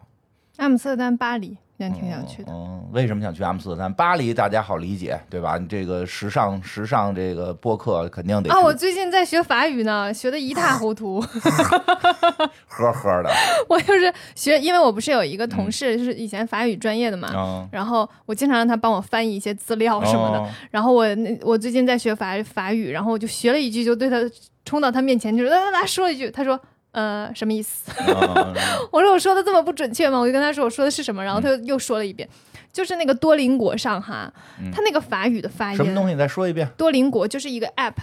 [0.56, 1.58] 阿姆斯特丹、巴黎。
[1.76, 2.52] 也挺想去的。
[2.52, 3.92] 嗯，为什么想去阿姆斯特丹？
[3.92, 5.58] 巴黎大家好理解，对吧？
[5.58, 8.60] 你这个时尚时尚这个播客肯定得啊！
[8.60, 11.20] 我最近在学法语呢，学的一塌糊涂，
[12.68, 13.30] 呵呵的。
[13.68, 20.48] 我就是学，因为我不是有一个同事，就是以前法语专业的嘛，然后我经常让他帮我翻译一些资料什么的。
[20.70, 24.16] 然后我那我最近在学法法语，然后我就学了一句，就对他
[24.64, 26.60] 冲到他面前，就是来来来说一句，他说。
[26.94, 27.90] 呃，什么意思？
[28.06, 28.54] 嗯
[28.92, 30.18] 我说我说的这么不准确吗？
[30.18, 32.28] 我就跟他说我说的是什么，然后他又说了一遍，
[32.72, 34.32] 就是那个多邻国上哈，
[34.72, 36.14] 他那个法语的发音，什么东西？
[36.16, 36.68] 再说一遍。
[36.76, 37.94] 多邻国就是一个 app，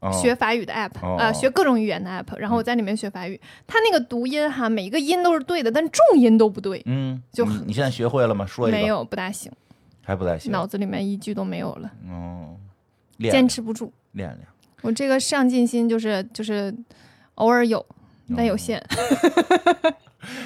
[0.00, 8.44] 哦学法语的 app，哦呃，学各种语言的 app，然后我在里面学法语，它那个读音哈，每一个音都是对的，但重音都不对，嗯，就你你现在学会了吗？
[8.44, 8.76] 说一个。
[8.76, 9.52] 没有不大行，
[10.04, 10.50] 还不太行。
[10.50, 12.56] 脑子里面一句都没有了，哦，
[13.18, 13.92] 练坚持不住。
[14.12, 14.40] 练练。
[14.82, 16.74] 我这个上进心就是就是
[17.34, 17.84] 偶尔有，
[18.36, 18.82] 但有限。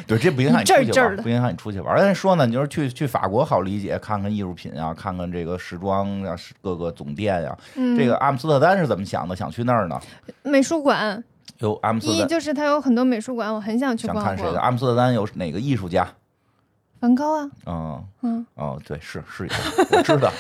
[0.07, 1.97] 对，这不影响你出去玩，不影响你出去玩。
[1.99, 7.57] 但是说呢，你就是去去法国好理解，看看艺术品啊，看看这个时装啊、各个总店呀。
[7.75, 9.35] 嗯，这个阿姆斯特丹是怎么想的？
[9.35, 10.01] 想去那儿呢？
[10.43, 11.23] 美术馆，
[11.59, 14.61] 有阿姆斯特丹，一就是它有很多美术馆，我很想去逛想看谁的？
[14.61, 16.07] 阿姆斯特丹有哪个艺术家？
[17.05, 19.53] 梵高啊，嗯，嗯，哦，对，是是有，
[19.99, 20.33] 我知道。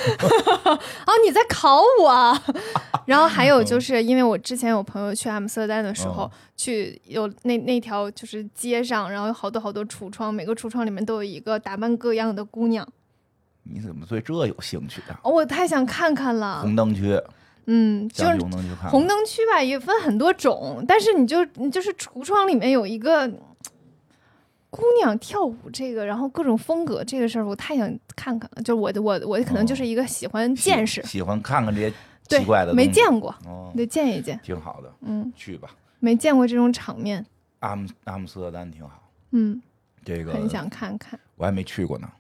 [0.64, 2.42] 哦， 你在考我啊。
[3.04, 12.86] 然后还有就是因为我之前有朋友去阿姆斯特丹的时候，嗯去有那那条就是街上，然后有好多好多橱窗，每个橱窗里面都有一个打扮各样的姑娘。
[13.64, 15.20] 你怎么对这有兴趣啊？
[15.22, 16.62] 哦，我太想看看了。
[16.62, 17.20] 红灯区，
[17.66, 18.38] 嗯，就是。
[18.88, 23.30] 红灯区吧，也分很多种，但是你就你就是橱窗里面有一个
[24.74, 28.62] 姑娘跳舞，这个然后各种风格这个事儿，我太想看看了。
[28.62, 31.92] 就是我的我我可能就是一个喜欢见识，喜喜欢看看这些
[32.28, 34.36] 奇怪的，没见过，哦，得见一见。
[34.42, 35.70] 挺好的，嗯，去吧。
[36.00, 37.24] 没见过这种场面，
[37.60, 39.00] 阿姆阿姆斯特丹挺好，
[39.30, 39.62] 嗯，
[40.04, 41.18] 这个很想看看。
[41.36, 42.10] 我还没去过呢。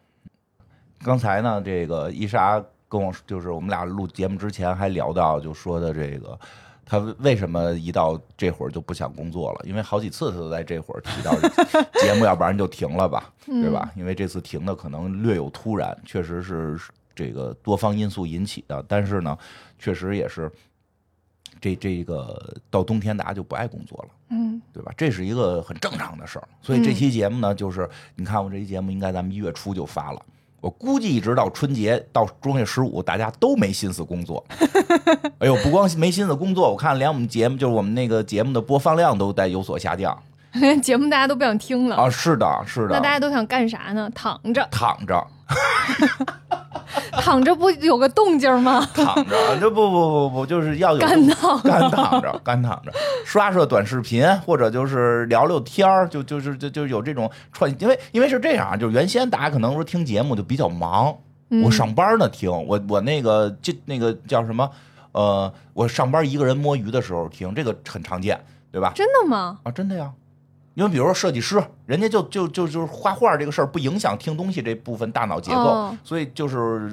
[1.02, 6.38] 刚才呢，这个伊莎跟我，就是我们俩录节目之前还聊到，就说的这个，
[6.86, 9.60] 他为什么一到这会儿就不想工作了？
[9.64, 11.32] 因为好几次他都在这会儿提到
[12.00, 13.90] 节目，要不然就停了吧，对吧？
[13.96, 16.78] 因为这次停的可能略有突然，确实是
[17.14, 19.36] 这个多方因素引起的，但是呢，
[19.78, 20.50] 确实也是
[21.60, 24.08] 这这个到冬天大家就不爱工作了。
[24.30, 24.92] 嗯，对吧？
[24.96, 30.20] 这是一个很正常的事儿，所以这期节目呢，就是你看我这期节目应该咱们一月初就发了，
[30.64, 34.42] 我估计一直到春节到正月十五，大家都没心思工作。
[35.36, 40.18] 哎呦，不光没心思工作，我看连我们节目就是我们那个节目的播放量都在有所下降
[40.82, 42.08] 节目大家都不想听了，啊！
[42.10, 44.08] 是的，是的那大，家都想干啥呢？
[44.14, 45.26] 躺着，躺着
[47.20, 48.86] 躺着不有个动静吗？
[48.94, 52.92] 躺着， 这不不不不，就是要有干躺干躺着，干躺着，
[53.24, 61.14] 刷刷短视频，或者就是聊聊天儿，就就是就就有这种串，因为因为是这样啊，就是原先大家可能说听节目就比较忙，
[61.50, 64.70] 嗯我上班呢听，我我那个就那个叫什么，
[65.12, 68.40] 呃，我上班一个人摸鱼的时候听，这个很常见，
[68.70, 68.92] 对吧？
[68.94, 69.58] 真的吗？
[69.64, 70.10] 啊，真的呀。
[70.74, 76.90] 因为比如说设计师，人家就就就就是画画这个事儿不影响听东西这部分大脑结构，哦所以就是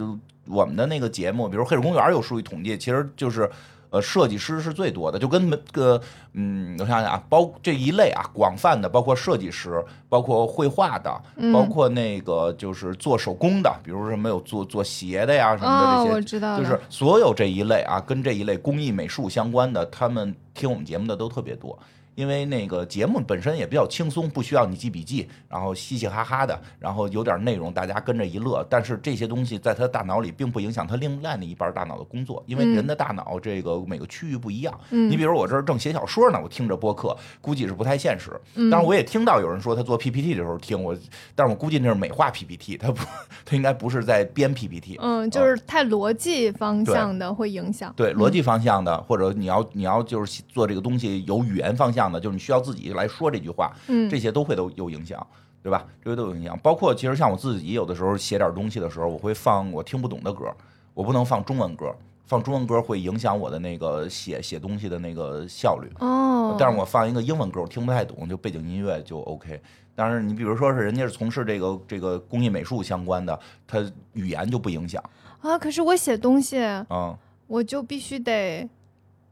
[0.48, 3.50] 我们的那个节目，比如《黑水公园》有数据统计，其实就是
[3.90, 6.00] 呃设计师是最多的，就跟那个
[6.34, 21.78] 嗯，我想想啊，包这一类啊，广泛的包括设计师，包括绘画的，嗯包括那个就是做手工的，比如什么有做做鞋的呀什么的哦，这些，我知道，就是所有这一类啊，跟这一类工艺美术相关的，他们听我们节目的都特别多。
[22.22, 28.64] 因为那个节目本身也比较轻松，不需要你记笔记，然后嘻嘻哈哈的，然后有点内容，大家跟着一乐。
[28.70, 34.80] 但是这些东西在他大脑里并不影响他另外那一半大脑的工作，因为嗯人的大脑这个每个区域不一样。
[34.92, 38.40] 嗯你比如我这儿正写小说呢，我听着播客，估计是不太现实。
[38.54, 40.96] 嗯当然我也听到有人说他做 PPT 的时候听我，
[41.34, 43.04] 但是我估计那是美化 PPT，他不，
[43.44, 45.00] 他应该不是在编 PPT。
[45.02, 47.92] 嗯，就是太逻辑方向的会影响。
[47.98, 55.26] 对逻辑方向的，或者你要你要就是做这个东西有语言方向的，就是你需要自己来说这句话，嗯，这些都会都有影响，
[55.64, 55.86] 对吧？
[56.04, 56.58] 这些都有影响。
[56.60, 60.54] 包括其实像我自己有的时候写点东西的时候，我会放我听不懂的歌，
[60.94, 61.96] 我不能放中文歌，
[62.26, 65.90] 放中文歌会影响我的那个写写东西的那个效率。
[66.00, 69.62] 哦，但是我放一个英文歌，我听不太懂，就背景音乐就 OK。
[69.94, 73.38] 但是你比如说是人家是从事这个这个工艺美术相关的，
[73.68, 73.80] 他
[74.14, 75.04] 语言就不影响
[75.42, 78.68] 啊，可是我写东西，啊、我就必须得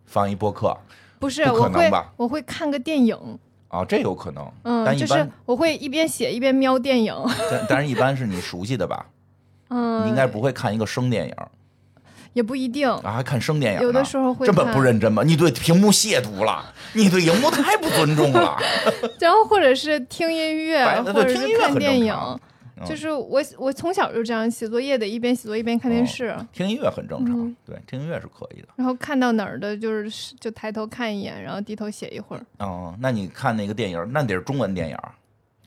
[0.06, 0.76] 放一播客
[1.20, 3.16] 不是，不可我会能吧我会看个电影，
[3.68, 4.50] 啊，这有可能。
[4.64, 7.14] 嗯，就是但一般我会一边写一边瞄电影，
[7.52, 9.06] 但但是一般是你熟悉的吧？
[9.70, 11.36] 嗯，你应该不会看一个生电影
[12.34, 13.82] 也不一定，啊，还看生电影？
[13.82, 15.24] 有的时候会这么不认真吗？
[15.26, 18.56] 你对屏幕亵渎了，你对荧幕太不尊重了。
[19.20, 22.16] 然后或者是听音乐， 或者看电影，
[22.80, 28.70] 嗯就是我我从小就这样，写作业的一边写作业一边看电视，听音乐很正常，嗯对，听音乐是可以的。
[28.76, 32.46] 然后看到哪儿的就是就抬头看一眼，然后低头写一会儿。
[32.60, 34.98] 哦，那你看那个电影，那得是中文电影，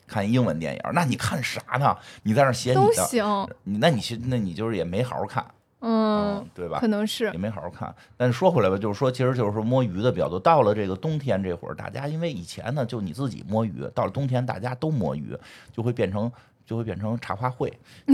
[0.07, 1.97] 看英文电影，那你看啥呢？
[2.23, 5.45] 你在那儿写你的都，行，你那你是那你就是也没好好看。
[5.85, 6.79] 嗯，对吧？
[6.79, 7.93] 可能是也没好好看。
[8.17, 10.39] 但是说回来吧，就是说，其实就是说摸鱼的比较多。
[10.39, 15.37] 到了这个冬天这会儿，大家因为以前呢，就你自己摸鱼，到了冬天大家都摸鱼，
[15.73, 16.31] 就会变成
[16.73, 17.71] 就会变成茶话会。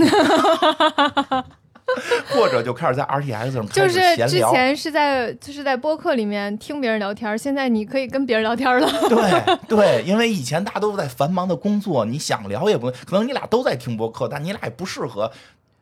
[2.28, 8.86] 或者就开始在 R T X 上就是之闲聊，前是在就是在播客里面听别人聊天，现在你可以跟别人聊天了。
[9.08, 15.30] 对对，因为以前大家都在繁忙的工作，你想聊也不可能，你俩都在听播客，但你俩也不适合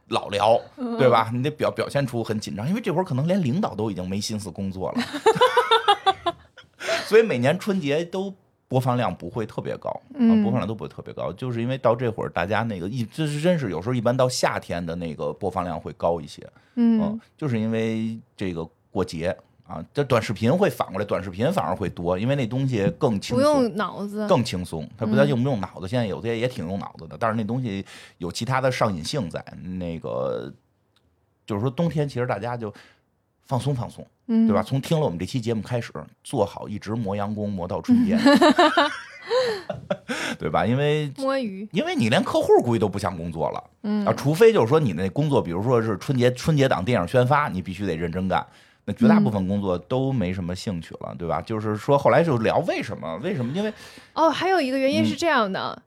[0.09, 0.61] 老聊，
[0.99, 1.31] 对吧？
[1.33, 5.03] 你得表表现出很紧张，因为这会儿可能连领导都已经没心思工作了
[7.09, 8.35] 所以每年春节都。
[8.69, 19.37] 播放量不会特别高啊，嗯播放量都不会特别高，就是因为到这会儿大家那个一，这是真是有时候一般到夏天的那个播放量会高一些，嗯，就是因为这个过节
[19.67, 24.27] 啊，这短视频会反过来，短视频反而会多，因为那东西更轻松不，用脑子。
[24.29, 24.89] 更轻松。
[24.97, 27.85] 它不但用不用脑子，现在有些也挺用脑子的，但是那东西
[28.19, 29.45] 有其他的上瘾性在。
[29.62, 30.53] 那个
[31.45, 32.73] 就是说，冬天其实大家就
[33.45, 34.62] 放松放松，嗯，对吧？？
[34.62, 35.93] 从听了我们这期节目开始，
[36.24, 38.18] 做好一直磨洋工磨到春天，
[40.39, 40.64] 对吧？
[40.66, 43.62] 因为 摸鱼，因为你连客户估计都不想工作了。
[43.83, 48.45] 嗯啊，除非就是说你那工作，比如说是春节春节档电影宣发，你必须得认真干。
[48.89, 51.43] 那绝大部分工作都没什么兴趣了，对吧？
[51.43, 53.16] 就是说后来就聊为什么？
[53.18, 53.53] 为什么？
[53.53, 53.72] 因为
[54.12, 55.83] 哦，还有一个原因嗯是这样的，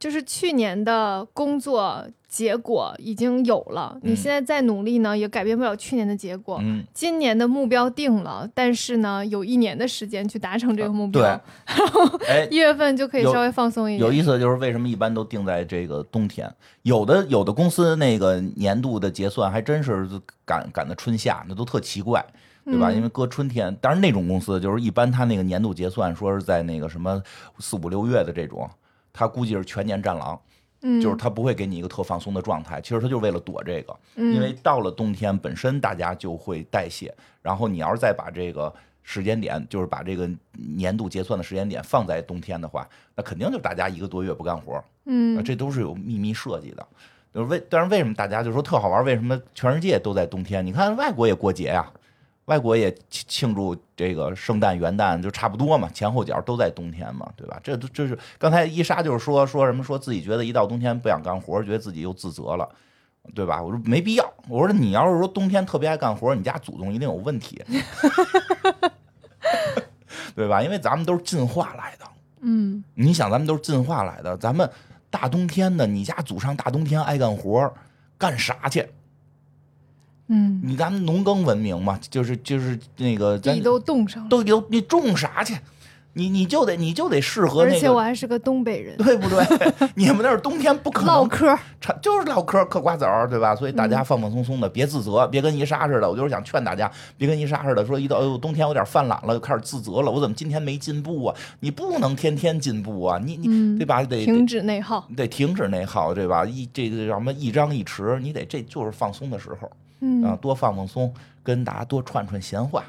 [0.00, 6.58] 就是去年的工作结果已经有了，你嗯现在再努力呢，也改变不了去年的结果。
[6.62, 11.22] 嗯，今年的目标定了，但是呢，有一年的时间去达成这个目标。
[11.22, 14.08] 对，哎，一月份就可以稍微放松一点。
[14.08, 16.50] 有意思的就是为什么一般都定在这个冬天？
[16.80, 20.08] 有的有的公司那个年度的结算还真是
[20.46, 22.24] 赶赶的春夏，那都特奇怪，
[22.64, 22.90] 对吧？
[22.90, 27.22] 嗯因为搁春天，但是那种公司就是一般他那个年度结算说是在那个什么
[27.58, 28.66] 四五六月的这种，
[29.12, 30.40] 他估计是全年战狼，
[30.82, 32.80] 嗯，就是他不会给你一个特放松的状态。
[32.80, 38.72] 其实他就是为了躲这个，嗯因为到了冬天本身大家就会代谢，然后你要是再把这个。
[39.02, 42.86] 时间点就是把这个年度结算的时间点放在冬天的话，
[43.16, 46.86] 那肯定就大家一个多月不干活，嗯啊，这都是有秘密设计的。
[47.34, 49.02] 就是为，但是为什么大家就说特好玩？
[49.04, 50.64] 为什么全世界都在冬天？
[50.64, 51.90] 你看外国也过节呀，
[52.50, 57.60] 外国也庆庆祝这个圣诞、元旦，就差不多嘛，前后脚都在冬天嘛，对吧？
[57.62, 62.68] 这都这是刚才伊莎就是说说什么说自己觉得一到冬天不想干活，觉得自己又自责了。
[63.34, 63.62] 对吧？
[63.62, 64.32] 我说没必要。
[64.48, 67.62] 我说你要是说冬天特别爱干活，你家祖宗一定有问题，
[70.34, 70.60] 对吧？
[70.62, 72.04] 因为咱们都是进化来的。
[72.40, 74.68] 嗯你想，咱们都是进化来的，咱们
[75.10, 77.72] 大冬天的，你家祖上大冬天爱干活，
[78.16, 78.88] 干啥去？
[80.30, 85.58] 嗯，你咱们农耕文明嘛，就是就是那个咱地都冻上了，都有你种啥去？
[86.12, 89.38] 你你就得你就得适合而且我，还是个东北人，对不对？
[89.94, 91.56] 你们那儿冬天不可能唠嗑。
[91.80, 93.54] 产就是唠嗑嗑瓜子儿，对吧？
[93.54, 96.10] 所以大嗯家放放松松的，别自责，别跟伊莎似的。
[96.10, 100.10] 我就是想劝大家，别跟伊莎似的，说一到哎呦冬天有点犯懒了，就开始自责了。
[100.10, 101.36] 我怎么今天没进步啊？
[101.60, 103.20] 你不能天天进步啊！
[103.24, 104.02] 你你、嗯对吧？
[104.02, 105.06] 得停止内耗。
[105.16, 106.44] 得停止内耗，对吧？
[106.44, 109.70] 一这个叫什么一张一弛，你得这就是放松的时候
[110.00, 112.84] 嗯啊，多放放松，跟大家多串串闲话。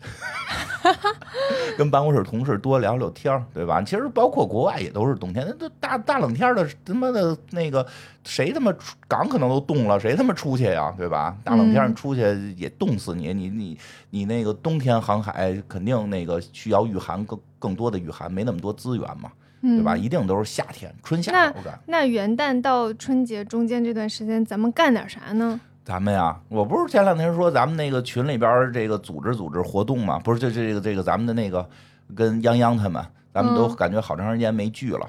[1.76, 3.82] 跟办公室同事多聊聊天儿，对吧？
[3.82, 7.84] 其实包括国外也都是冬天，那都大大冷天的，他妈的那个
[8.24, 11.36] 谁他妈出港可能都冻了，谁他妈出去呀，对吧？
[11.44, 12.20] 大冷天你出去
[12.56, 13.78] 也冻死你，你你
[14.10, 19.30] 你那个冬天航海肯定那个需要御寒更更多的御寒，没那么多资源嘛，
[19.60, 19.94] 对吧？
[19.94, 21.52] 嗯一定都是夏天，春夏那。
[21.86, 25.60] 那元旦到春节中间这段时间，咱们干点啥呢？
[25.88, 31.66] 咱们呀，我不是前两天说咱们那个群里边儿这个组织组织活动嘛，不是这这个这个咱们的那个
[32.14, 33.74] 跟泱泱他们，咱们都嗯。
[33.74, 35.08] 感觉好长时间没聚了。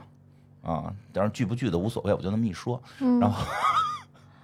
[0.61, 3.43] 啊，但是聚不聚的无所谓，我就那么一说嗯，然后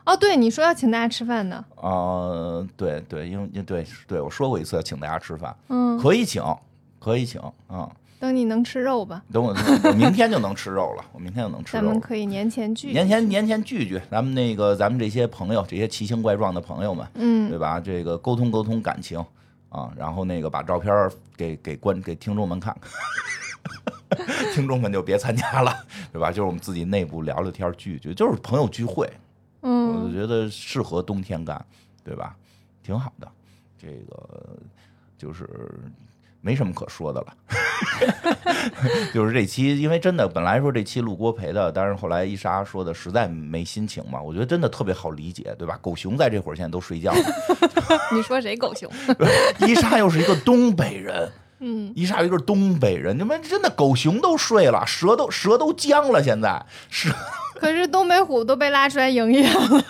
[0.03, 6.43] 哦，对，你说要请大家吃饭的，啊、对对，因为对对我说过一次要请大家吃饭，嗯，可以请，
[6.99, 7.89] 可以请啊、
[8.19, 9.53] 等你能吃肉吧，等我
[9.83, 11.89] 我明天就能吃肉了，我明天就能吃肉了。
[11.89, 12.91] 们可以年前聚。
[12.91, 17.79] 年前年前聚聚，咱们那个咱们这些朋友，这些奇形怪状的朋友们，嗯对嗯吧？
[17.79, 19.19] 这个沟通沟通感情
[19.69, 25.75] 啊，然后那个把照片儿给给观给听众们看看， 听众们就别参加了，
[26.13, 26.29] 对吧？
[26.29, 29.11] 就是我们自己内部聊聊天聚聚，就是朋友聚会，
[29.61, 31.63] 嗯觉得适合冬天干，
[32.03, 32.35] 对吧？
[32.81, 33.27] 挺好的，
[33.77, 34.57] 这个
[35.17, 35.49] 就是
[36.45, 37.27] 没什么可说的了。
[39.11, 45.75] 就是这期，因为真的本来说这期录郭培的，但是后来伊莎说的实在没心情嘛，我觉得真的特别好理解，对吧？
[45.81, 47.19] 狗熊在这会儿现在都睡觉了，
[48.13, 48.87] 你说谁狗熊？
[49.67, 51.31] 伊莎又是一个东北人，
[51.61, 57.09] 嗯，伊莎又是东北人，你们真的狗熊都睡了，蛇都蛇都僵了，现在蛇
[57.55, 59.83] 可是东北虎都被拉出来营业了。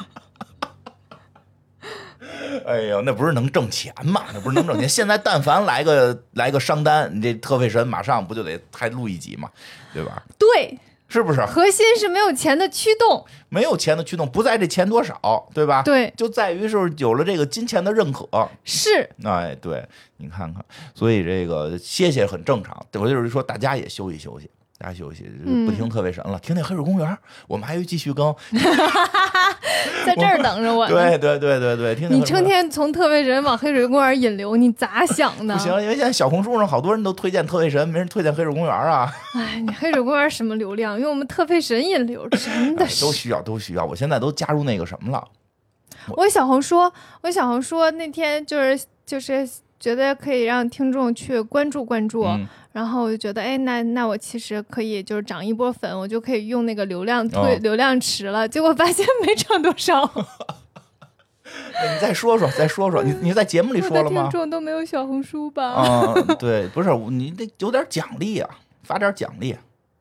[2.66, 4.24] 哎呦，那不是能挣钱吗？
[4.34, 4.88] 那不是能挣钱。
[4.88, 9.50] 现在但凡来个来个商单，你这特费神马上不就得还录一集吗？
[9.94, 10.24] 对吧？
[10.38, 10.78] 对，
[11.08, 11.46] 是不是？
[11.46, 15.82] 核心是没有钱的驱动，没有钱的驱动不在这钱多少，对吧？
[15.84, 18.28] 对，就在于是有了这个金钱的认可。
[18.64, 19.86] 是，哎，对
[20.18, 22.86] 你看看，所以这个歇歇很正常。
[22.94, 24.50] 我就是说，大家也休息休息。
[24.86, 25.24] 大家休息，
[25.66, 27.18] 不听特别神了，听听黑水公园。
[27.48, 28.32] 我们还会继续更，
[30.06, 30.88] 在这儿等着我。
[30.88, 35.56] 对对对对对，听你成天从特别神往黑水公园引流，你咋想的？
[35.56, 39.12] 不行，因为现在小红书上好多人都推荐特别神，没人推荐黑水公园啊。
[39.34, 41.00] 哎，你黑水公园什么流量？
[41.00, 43.84] 用我们特费神引流，真的是都需要，都需要。
[43.84, 45.28] 我现在都加入那个什么了。
[46.10, 46.78] 我小红书，
[47.24, 52.28] 我小红书那天就是就是觉得可以让听众去关注关注。
[52.76, 58.46] 然后我就觉得，哎，那那我其实可以就是涨一波粉，我就可以用那个流量推流量池了。
[58.46, 60.04] 结果发现没 涨多少。
[61.46, 64.24] 你再说说，再说说，你 你在节目里说了吗？
[64.24, 65.64] 听众都没有小红书吧？
[65.72, 68.50] 啊， 对，不是你得有点奖励啊，
[68.84, 69.56] 发点奖励。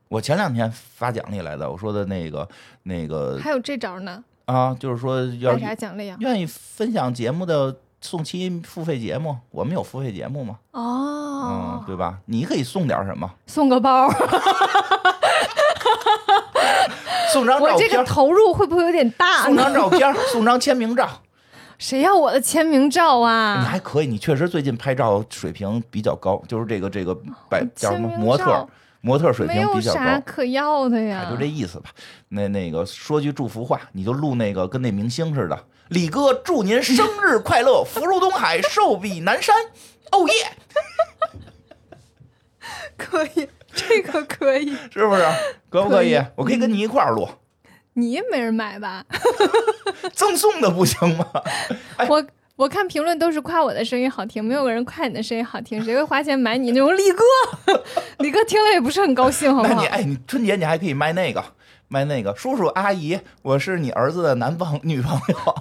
[0.09, 2.49] 我前两天发奖励来的，我说的那个
[2.83, 4.25] 那个还有这招呢？
[4.47, 6.17] 啊，就是说要啥奖励啊？
[6.19, 7.77] 愿意分享节目的。
[8.05, 10.59] 送期付费节目，我们有付费节目吗？
[10.73, 12.19] 哦，嗯，对吧？
[12.27, 13.31] 你可以送点什么？
[13.47, 14.07] 送个包，
[17.33, 17.75] 送张照片。
[17.75, 19.45] 我这个投入会不会有点大？
[19.45, 21.09] 送张照片， 送张签名照。
[21.79, 23.57] 谁要我的签名照啊？
[23.61, 27.17] 你还可以，你确实最近拍照水平比较高，就是这个这个
[27.49, 28.69] 摆叫什么模特，
[29.01, 30.01] 模特水平比较高。
[30.01, 31.89] 没有啥可要的呀，就这意思吧。
[32.29, 35.59] 那那个说句祝福话，你就录那个跟那明星似的。
[35.89, 39.55] 李哥，祝您生日快乐，福如东海，寿比南山。
[40.13, 40.53] 哦耶！
[42.97, 45.25] 可以，这个可以，是不是？
[45.69, 46.21] 可不可以？
[46.37, 47.29] 我可以跟你一块儿录。
[47.95, 49.05] 你也没人买吧？
[50.15, 51.27] 赠送的不行吗？
[52.09, 52.25] 我
[52.57, 55.85] 我看评论都是夸我的声音好听，没有人夸你的声音好听。
[55.85, 57.85] 谁会花钱买你那种李哥？
[58.19, 59.75] 李哥听了也不是很高兴，好不好？
[59.75, 61.45] 那你哎，你春节你还可以卖那个，
[61.89, 65.55] 卖那个叔叔阿姨，我是你儿子的男朋女朋友。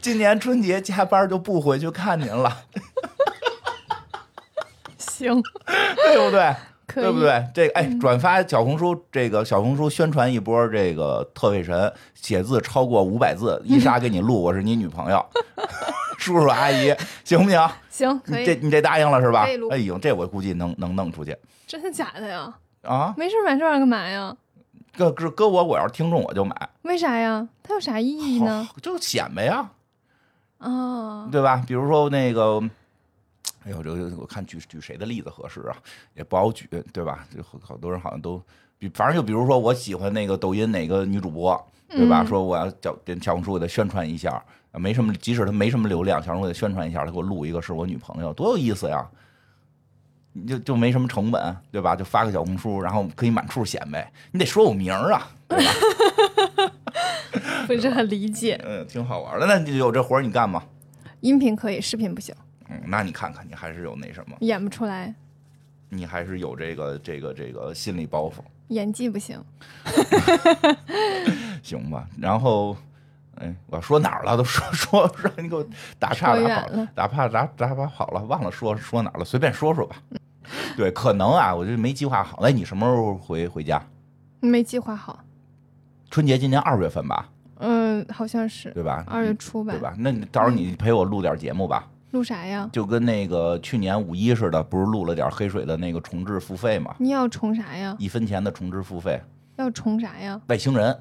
[0.00, 2.64] 今年春节加班就不回去看您了，
[4.98, 6.54] 行，对不对？
[6.94, 7.42] 对不对？
[7.54, 15.24] 这个哎，转发小红书，这个小红书宣传一波，这个特费神写字超过五百字，伊莎给你录，我是你女朋友，
[16.18, 17.70] 叔叔阿姨，行不行？
[17.88, 18.44] 行，可以。
[18.44, 19.46] 这你这答应了是吧？
[19.70, 21.34] 哎呦，这我估计能能弄出去。
[21.66, 22.52] 真的假的呀？
[22.82, 24.36] 啊，没事买这玩意儿干嘛呀？
[24.96, 26.70] 搁搁搁我，我要是听众我就买。
[26.82, 27.48] 为啥呀？
[27.62, 28.68] 它有啥意义呢？
[28.82, 29.70] 就显摆呀。
[30.58, 31.64] 哦，对吧？
[31.66, 32.62] 比如说那个，
[33.64, 35.76] 哎呦，这个我看举举谁的例子合适啊？
[36.14, 37.26] 也不好举，对吧？
[37.34, 38.40] 就好多人好像都，
[38.78, 42.24] 比反正就比如说，我喜欢那个抖音哪个女主播，对吧？
[42.24, 49.08] 说我要叫小红书给她宣传一下，没什么，即使她没什么流量，小红书给她宣传一下，她给我录一个是我女朋友，多有意思呀！
[50.32, 51.94] 你就就没什么成本，对吧？
[51.96, 56.72] 就发个小红书，然后可以满处显摆，你得说我名儿啊，对吧？
[57.66, 59.46] 不是很理解，嗯，挺好玩的。
[59.46, 60.62] 那你有这活儿你干吗？
[61.20, 62.34] 音频可以，视频不行。
[62.68, 65.14] 嗯，那你看看，你还是有那什么，演不出来。
[65.88, 68.36] 你还是有这个这个这个心理包袱。
[68.68, 69.38] 演技不行。
[71.62, 72.76] 行吧，然后，
[73.42, 74.36] 哎，我说哪儿了？
[74.36, 75.66] 都说 说说，你给我
[75.98, 79.96] 打岔打跑了，打怕打打怕跑了，忘了说说哪儿了，随便说说吧。
[80.76, 82.38] 对，可能啊，我就没计划好。
[82.40, 83.82] 那你什么时候回回家？
[84.40, 85.18] 没计划好。
[86.10, 87.28] 春节今年二月份吧。
[87.58, 89.04] 嗯，好像是对吧？
[89.06, 89.94] 二月初吧，对吧？
[89.98, 91.88] 那你到时候你陪我录点节目吧。
[92.10, 92.68] 录啥呀？
[92.72, 96.94] 就跟那个去年五一似的，不是录了点黑水的那个重置付费吗？
[96.98, 97.96] 你要重啥呀？
[97.98, 99.20] 一分钱的重置付费。
[99.56, 100.40] 要重啥呀？
[100.48, 100.98] 外星人。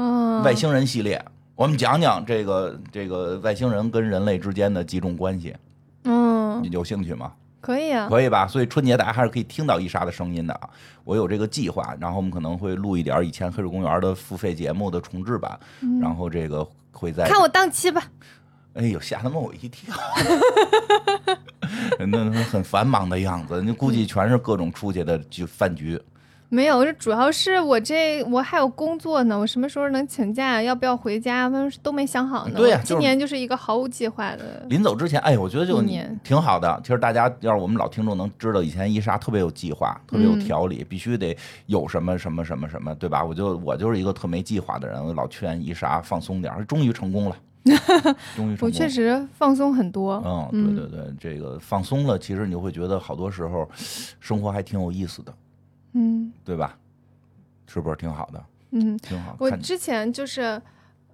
[0.00, 0.42] 啊。
[0.42, 1.24] 外星人系列，
[1.54, 5.56] 我们讲讲这个这个外星人跟人类之间的几种关系。
[6.04, 6.62] 嗯。
[6.62, 7.32] 你有兴趣吗？
[7.60, 8.46] 可以啊，可以吧？
[8.46, 10.70] 所以春节大家还是可以听到伊莎的声音的啊。
[11.02, 15.58] 我有这个计划，然后我们可能会录一点以前黑水公园的付费节目的重制版，
[16.00, 18.02] 然后这个会在看我档期吧。
[18.74, 19.96] 哎呦，吓他妈我一跳！
[21.98, 26.00] 那很繁忙的样子，那估计全是各种出去的就饭局。
[26.48, 30.62] 没有，这主要是我这我还有工作呢，我什么时候能请假？
[30.62, 31.50] 要不要回家？
[31.82, 32.54] 都没想好呢。
[32.56, 34.64] 对呀，今年就是一个毫无计划的。
[34.68, 35.82] 临走之前，哎，我觉得就
[36.22, 36.80] 挺好的。
[36.82, 41.36] 其实大家要是我们老听众能知道，以前伊莎特别有计划，特别有条理，必须得
[41.66, 43.24] 有什么什么什么什么，对吧？
[43.24, 47.36] 我就我就是一个特没计划的人，我老劝伊莎放松点，终于成功了。
[48.36, 50.22] 终于，我确实放松很多。
[50.24, 53.68] 嗯，对对对，这个放松了，其实你会觉得好多时候
[54.20, 55.34] 生活还挺有意思的。
[55.98, 56.76] 嗯，对吧？
[57.66, 58.44] 是不是挺好的？
[58.72, 59.34] 嗯，挺好。
[59.40, 60.60] 我之前就是，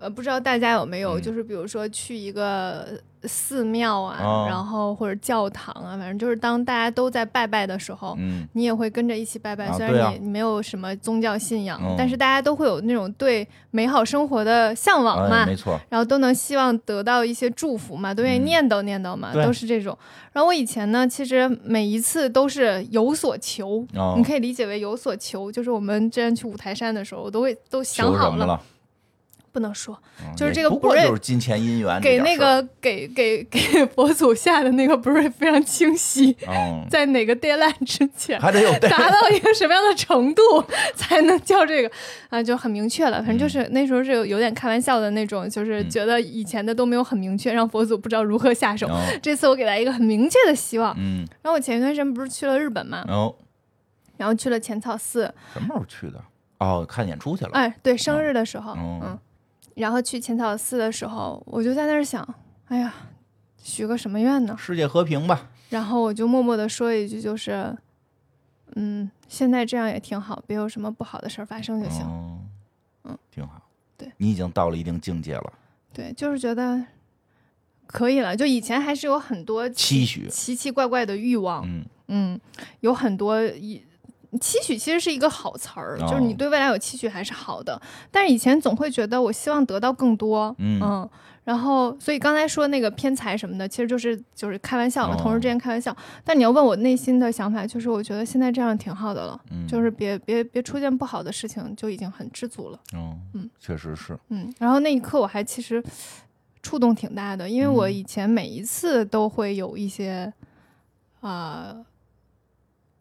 [0.03, 2.89] 呃，不知道大家有没有，嗯就是比如说去一个
[3.25, 9.71] 寺庙啊，哦然后或者教堂啊，反正就是当大家都在拜拜的时候，嗯你也会跟着一起拜拜。
[9.73, 15.45] 虽然你你没有什么宗教信仰，嗯但是大家都会有那种对美好生活的向往嘛。
[15.45, 19.97] 哎，没错，然后都能希望得到一些祝福嘛，都愿意嗯念叨念叨嘛，对都是这种。
[20.33, 28.61] 然后我以前呢，其实每一次都是有所求，哦你可以理解为有所求，就是我们之前去五台山的时候，我都会都想好了？
[29.53, 33.61] 不能说，嗯就是这个不是就是金钱姻缘给那个给给给
[33.95, 38.41] 佛祖下的那个不是非常清晰，嗯， 在哪个 deadline 之前。
[38.41, 40.43] 还得有达到一个什么样的程度
[40.97, 41.91] 才能叫这个
[42.31, 43.19] 啊，就很明确了。
[43.19, 48.87] 反正就是那时候是有有点开玩笑的那种，就是嗯觉得以前的都没有很明确，让佛祖不知道如何下手。
[48.89, 50.95] 哦这次我给他一个很明确的希望。
[50.99, 53.35] 嗯，然后我前一段时间不是去了日本嘛，哦，
[54.17, 56.23] 然后去了浅草寺，什么时候去的？
[56.59, 57.51] 哦，看演出去了。
[57.55, 59.19] 哎，对，生日的时候，哦嗯，
[59.77, 62.27] 然后去浅草寺的时候，我就在那儿想，
[62.67, 62.93] 哎呀，
[63.63, 64.57] 许个什么愿呢？
[64.59, 65.51] 世界和平吧。
[65.71, 67.77] 然后我就默默的说一句，就是，
[68.77, 72.03] 嗯，现在这样也挺好，别有什么不好的事儿发生就行。
[72.03, 72.39] 哦
[73.05, 73.63] 嗯，挺好。
[73.97, 75.53] 对你已经到了一定境界了，
[75.93, 76.85] 对，就是觉得
[77.87, 78.37] 可以了。
[78.37, 80.29] 就以前还是有很多期许。
[80.29, 82.41] 奇奇怪怪的欲望，嗯嗯，
[82.81, 83.83] 有很多一。
[84.41, 87.81] 期许其实是一个好词儿，哦就是你对未来有期许还是好的。
[88.11, 91.09] 但是以前总会觉得我希望得到更多，嗯
[91.45, 95.95] 然后所以刚才说那个偏财什么的，其实就是就是开玩笑嘛，哦同事之间开玩笑。
[96.25, 102.79] 但你要问我内心的想法，就是我觉得现在这样挺好的了，嗯，就是别别别出现不好的事情，就已经很知足了。
[102.93, 104.17] 哦，嗯，确实是。
[104.29, 105.83] 嗯，然后那一刻我还其实
[106.63, 110.33] 触动挺大的，因为我嗯以前每一次都会有一些
[111.23, 111.85] 啊、呃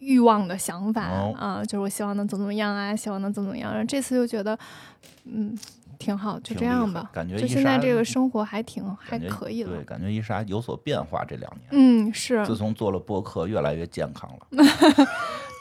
[0.02, 3.72] 欲望的想法哦啊、就是我希望能怎么怎么样啊，希望能怎么怎么样。
[3.72, 4.58] 然后这次就觉得，
[5.26, 5.58] 嗯，
[6.00, 7.10] 挺好，就这样吧。
[7.14, 9.84] 感觉就现在这个生活还挺还可以了对，。
[9.86, 11.68] 感觉伊莎有所变化这两年。
[11.72, 14.66] 嗯，是，自从做了播客，越来越健康了。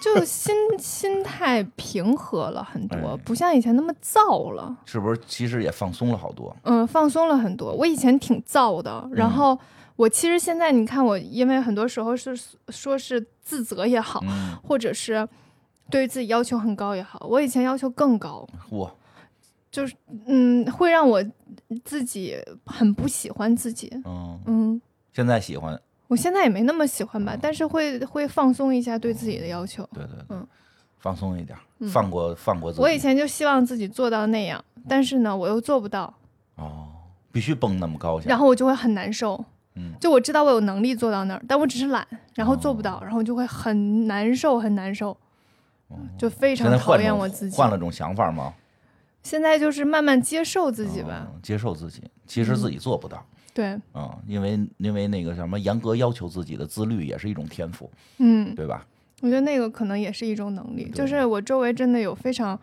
[0.03, 4.75] 就心 心态平和了很多，哎不像以前那么燥了。
[4.87, 5.21] 是不是？
[5.27, 6.57] 其实也放松了好多。
[6.63, 7.71] 嗯，放松了很多。
[7.75, 9.59] 我以前挺燥的，然嗯后
[10.01, 12.35] 我其实现在你看我，因为很多时候是
[12.71, 15.29] 说是自责也好，嗯，或者是
[15.91, 18.91] 对自己要求很高也好，我以前要求更高，哇，
[19.71, 19.95] 就是，
[20.25, 21.23] 嗯，会让我
[21.85, 22.35] 自己
[22.65, 23.91] 很不喜欢自己。
[24.07, 24.83] 嗯，嗯，
[25.13, 25.79] 现在喜欢。
[26.09, 29.87] 我现在也没那么喜欢吧，但是会会放松一下对自己的要求。
[29.93, 30.49] 对对对，嗯
[30.97, 32.83] 放松一点，嗯放过放过自己。
[32.83, 36.15] 我以前就希望自己做到那样，但是呢，我又做不到，
[36.57, 36.89] 哦，
[37.31, 38.19] 必须蹦那么高。
[38.21, 39.45] 然后我就会很难受。
[39.81, 45.17] 嗯就我知道我有能力做到那儿，但我只是懒，然后做不到，然后就会很难受，很难受，
[46.19, 47.57] 就非常讨厌我自己。
[47.57, 48.55] 换了种想法吗？
[49.23, 52.03] 现在就是慢慢接受自己吧，嗯接受自己。
[52.27, 53.25] 其实自己做不到。
[53.53, 58.87] 对，嗯，因为因为那个什么严格要求自己的自律也是一种天赋，嗯，对吧？
[59.21, 62.59] 我觉得那个可能也是一种能力，就是我周围真的有非常。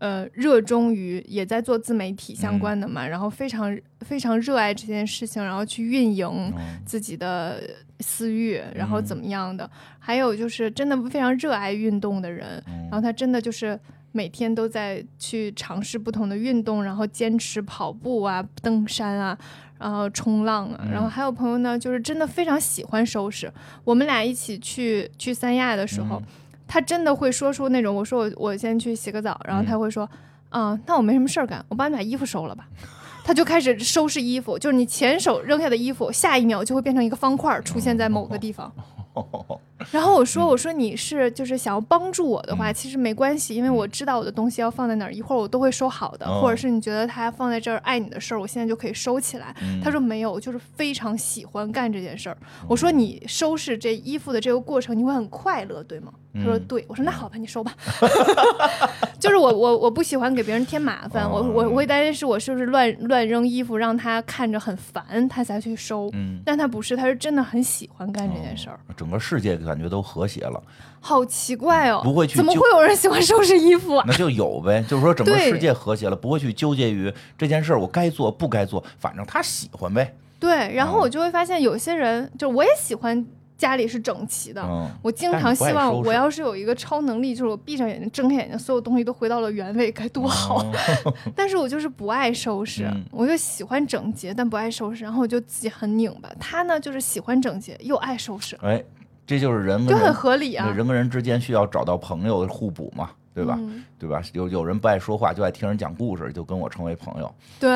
[0.00, 7.62] 呃，热衷于也在做自媒体相关的嘛，然后非常非常热爱这件事情，然后去运营嗯自己的
[8.00, 9.70] 私欲，然后怎么样的。
[9.98, 13.78] 还有就是真的非常热爱运动的人，嗯然后他真的就是
[14.12, 19.38] 每天都在去尝试不同的运动，然后坚持跑步啊、登山啊，
[19.78, 20.80] 然后冲浪啊。
[20.84, 23.52] 嗯然后还有朋友呢，就是真的非常喜欢收拾。
[23.84, 26.26] 我们俩一起去去三亚的时候，嗯
[26.72, 30.08] 他真的会说出那种，我说我我先去洗个澡，然后他会说，
[30.50, 32.68] 嗯，那我没什么事儿干，我帮你把衣服收了吧。
[33.24, 38.72] 他就开始收拾衣服，就是你前手扔下的衣服，下一秒就会变成一个方块出现在某个地方。
[39.90, 46.26] 然后我说：“我说你是就是想要帮助我的话，嗯其实没关系，因为我知道我的东西要放在哪儿，一会儿我都会收好的。
[46.26, 49.54] 哦或者是你觉得它放在这儿碍你的事儿，我现在就可以收起来。
[49.62, 52.36] 嗯他说没有，就是非常喜欢干这件事儿。
[52.68, 56.12] 我说你收拾这衣服的这个过程，你会很快乐，对吗？
[56.34, 56.84] 他说嗯对。
[56.88, 57.72] 我说那好吧，你收吧。
[59.18, 66.08] 就是我我我不喜欢给别人添麻烦，我我我会担心是我是不是乱乱扔衣服，让他看着很烦，他才去收。
[66.14, 68.78] 嗯，但他不是，他是真的很喜欢干这件事儿。
[68.96, 70.60] 整个世界感觉都和谐了，
[71.00, 74.04] 好奇怪哦，不会去怎么会有人喜欢收拾衣服啊？
[74.08, 74.84] 那就有呗。
[74.90, 80.12] 就是说整个世界和谐了，不会去纠结于这件事儿我该做不该做，反正他喜欢呗。
[80.40, 83.24] 对，然后嗯我就会发现有些人，就我也喜欢
[83.56, 84.62] 家里是整齐的。
[84.62, 90.64] 嗯，我经常希望我要是有一个超能力，就是我闭上眼睛、睁开眼睛，所有东西都回到了原位，该多好！
[91.04, 96.28] 嗯 但是我就是不爱收拾，嗯我就喜欢整洁，但不爱收拾，然后我就自己很拧巴。
[96.40, 98.82] 他呢，就是喜欢整洁又爱收拾，哎，
[99.26, 100.72] 这就是人就很合理啊。
[100.76, 103.10] 人跟人之间需要找到朋友互补嘛。
[103.32, 103.54] 对吧？
[103.60, 104.20] 嗯对吧？
[104.32, 107.70] 有有人不爱说话，就爱听人讲故事，就跟我成为朋友， 对，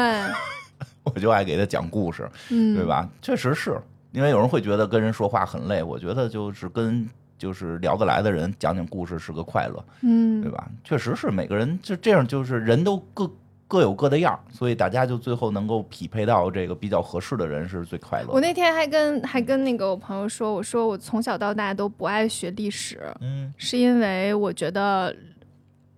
[1.04, 2.84] 我就爱给他讲故事，嗯，对？
[2.84, 3.08] 吧？
[3.22, 3.80] 确实是
[4.10, 10.68] 因为有人会觉得跟人说话很累，我觉得就是跟就是聊得来的人讲讲故事是个快乐，嗯，对吧？
[10.82, 13.30] 确实是每个人就这样，就是人都各
[13.74, 18.28] 各有各的样儿，所以大家就最后能够匹配到这个比较合适的人是最快乐。
[18.30, 25.12] 我那天还跟还跟那个我朋友说，我说我从小到大都不爱学历史，嗯是因为我觉得，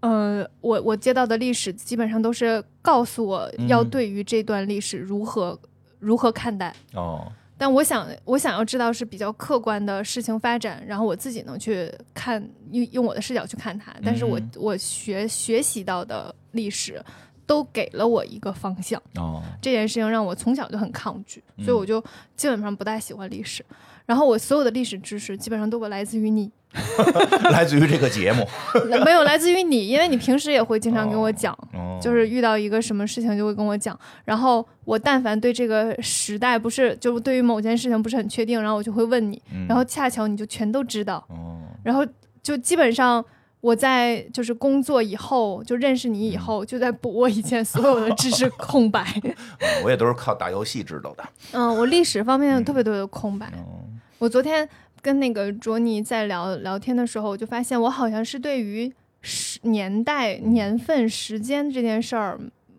[0.01, 5.61] 呃，我我接到的历史基本上都是告诉我要嗯对于这段历史如何、
[5.99, 6.75] 如何看待。
[6.95, 13.95] 哦但我想，我想要知道是比较客观的事情发展，然后我自己能去看，用用我的视角去看它。
[14.05, 17.03] 但是我、嗯我学学习到的历史，
[17.47, 19.01] 都给了我一个方向。
[19.17, 22.01] 哦这件事情让我从小就很抗拒，所以嗯我就
[22.37, 23.65] 基本上不大喜欢历史。
[24.05, 26.49] 然后我所有的历史知识基本上都会来自于你，
[27.51, 28.47] 来自于这个节目，
[29.05, 33.99] 没有来自于你，因为你平时也会经常跟我讲，哦就是遇到一个什么事情就会跟我讲。
[34.25, 42.07] 然后我但凡对这个时代不是，就对于某件事情不是很确定，然后我就会问你，嗯然后恰巧你就全都知道，哦然后
[42.43, 43.25] 就基本上。
[43.67, 49.05] 我在就是工作以后，就认识你以后，就在补我以前所有的知识 空白。
[49.25, 49.35] 嗯
[49.83, 51.25] 我也都是靠打游戏知道的。
[51.51, 53.53] 嗯，我历史方面特别特别的空白。
[53.57, 54.67] 嗯我昨天
[55.03, 58.91] 跟那个卓尼在聊聊天的时候，我就发现我好像是对于
[59.21, 62.39] 时年代、年份、时间这件事儿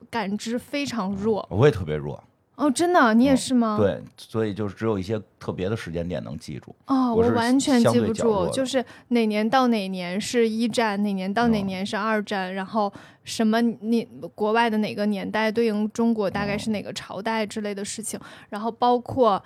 [0.10, 1.46] 感知非常弱。
[1.52, 2.24] 我也特别弱，
[2.58, 3.78] 哦，真的，你也是吗？。
[3.80, 6.76] 对，所以就是只有一些特别的时间点能记住。
[6.88, 12.92] 哦，我是完全记不住，就是哪年到哪年是一战，哪年到哪哦年是二战，然后
[13.24, 14.04] 什么你
[14.34, 19.44] 国外的哪个年代对应中国大概哦是哪个朝代之类的事情，然后包括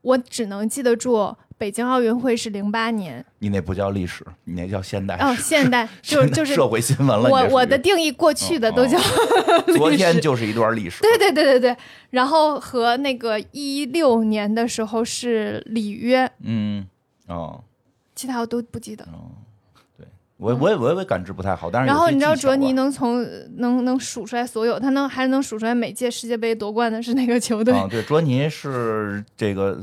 [0.00, 7.28] 我只能记得住北京奥运会是零八年，你那不叫历史，你那叫现代哦，现代 就是就是社会新闻了。
[7.30, 8.98] 我我的定义过去的都叫
[9.76, 11.00] 昨天就是一段历史。
[11.02, 11.76] 对对对对对，
[12.10, 16.86] 然后和那个一六年的时候是里约，嗯，
[17.28, 17.62] 哦。
[18.16, 19.04] 其他我都不记得。
[19.06, 19.26] 哦，
[19.98, 20.06] 对。
[20.36, 23.26] 我我也我也感知不太好，但是然后你知道卓卓尼能从
[23.56, 27.74] 能能数出来所有，他能还能数出来每届世界杯夺冠的是哪个球队？
[27.74, 29.82] 啊，对，卓尼是这个，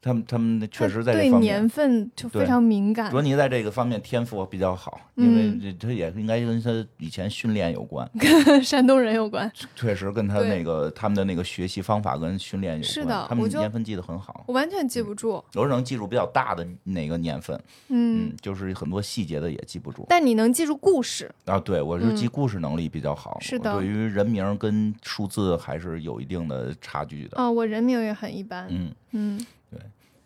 [0.00, 3.10] 他们他们确实在对这方面年，份就非常敏感。
[3.10, 9.50] 卓尼在这个方面天赋比较好，因为嗯这他也应该跟他以前训练有关，跟山东人有关。
[9.74, 12.92] 确实跟他那个他们的那个学习方法跟训练有关。
[12.92, 20.06] 是的他们年份记得很好，我完全记不住，我只能记住比较大的哪个年份，嗯，嗯，就是很多细节的也记不住。
[20.08, 27.42] 但你能记住故事，啊，对我是记嗯故事能力比较好，是的对于人名跟数字还是有一定的差距的。
[27.42, 29.46] 哦，我人名也很一般，嗯，嗯，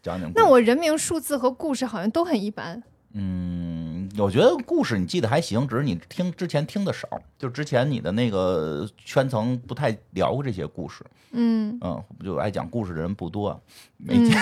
[0.02, 0.30] 讲讲。
[0.34, 2.82] 那我人名、数字和故事好像都很一般。
[3.14, 7.06] 嗯，我觉得故事你记得还行，只是你听之前听的少，
[7.38, 11.04] 就之前你的那个圈层不太聊过这些故事。
[11.32, 13.60] 嗯，嗯，就爱讲故事的人不多，
[13.98, 14.38] 没嗯 见、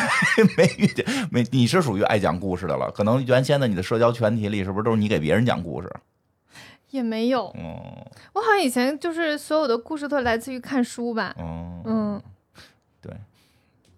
[0.57, 1.45] 没遇见没。
[1.51, 5.93] 你是属于爱讲故事的了，可能原先的你的社交群体里是不是都是你给别人讲故事？
[6.91, 7.77] 也没有，嗯
[8.33, 11.35] 我好像以前就是所有的故事都来自于看书吧。
[11.39, 12.23] 嗯嗯，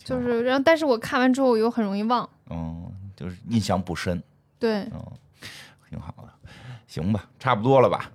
[0.04, 2.28] 就是，然后但是我看完之后我又很容易忘。
[2.50, 4.22] 嗯，就是印象不深。
[4.58, 5.02] 对，嗯，
[5.88, 6.50] 挺好的，
[6.86, 8.10] 行吧，差不多了吧？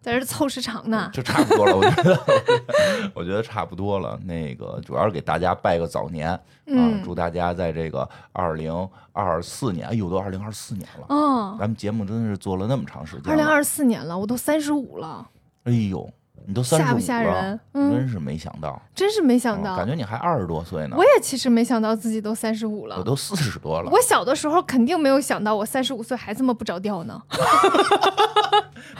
[0.00, 1.08] 在这凑时长呢。
[1.12, 2.20] 就差不多了，我觉得，
[3.14, 4.18] 我觉得差不多了。
[4.24, 13.30] 那个主要是给大家拜个早年啊，嗯，祝大家在这个二零二四年，哎呦，都二零二四年了，哦，咱们节目真的是做了那么长时间了。
[13.30, 15.24] 二零二四年了，我都三十五了，
[15.64, 16.12] 哎呦，
[16.46, 17.60] 你都三十五吓不吓人？
[17.72, 19.74] 嗯，真是没想到，真是没想到。
[19.74, 22.96] 嗯感觉你还二十多岁呢我，也其实没想到自己都三十五了。
[22.98, 23.90] 我都四十多了。
[23.90, 27.20] 我小的时候肯定没有想到我三十五岁还这么不着调呢。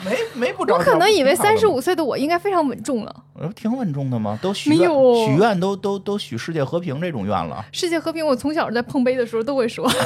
[0.05, 3.15] 没没不着调，我可能以为三十五岁的我应该非常稳重了。
[3.35, 4.39] 呃，挺稳重的吗？
[4.43, 7.65] 都许许愿都都都许世界和平这种愿了。
[7.73, 9.89] 世界和平，我从小在碰杯的时候都会说。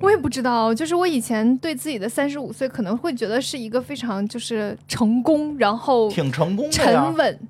[0.00, 7.40] 嗯，我也不知道，就是我以前对自己的三十五岁可能会觉得是一个非常就是成功，然后挺成功的沉，稳，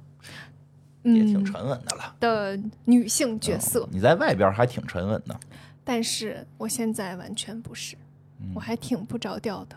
[1.05, 2.15] 嗯也挺沉稳的了。
[2.21, 3.89] 的女性角色。
[3.91, 5.39] 你在外边还挺沉稳的。
[5.83, 7.97] 但是我现在完全不是，
[8.41, 9.77] 嗯我还挺不着调的。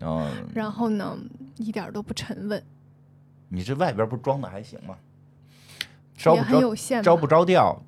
[0.00, 1.16] 嗯，然后呢，
[1.56, 2.62] 一点儿都不沉稳，
[3.48, 4.96] 你这外边不装的还行吗？
[6.16, 7.28] 招也不招很有限招不吧。
[7.28, 7.82] 着调？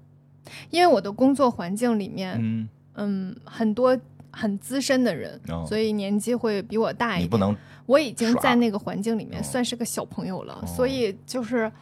[0.71, 3.99] 因为我的工作环境里面，嗯，嗯，很多
[4.39, 7.25] 很资深的人，哦所以年纪会比我大一点。
[7.25, 7.57] 你不能
[7.87, 11.73] 我已经在那个环境里面哦算是个小朋友了，哦所以就是，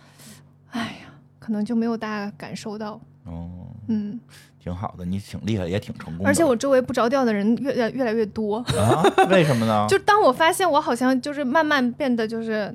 [0.70, 3.00] 哎呀，可能就没有大家感受到。
[3.24, 3.50] 哦，
[3.88, 4.20] 嗯，
[4.60, 6.28] 挺好的，你挺厉害，也挺成功的。
[6.28, 8.58] 而且我周围不着调的人越来越来越多。
[8.78, 9.86] 啊，为什么呢？
[9.90, 12.72] 就当我发现我好像就是慢慢变得就是，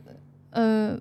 [0.51, 0.99] 嗯、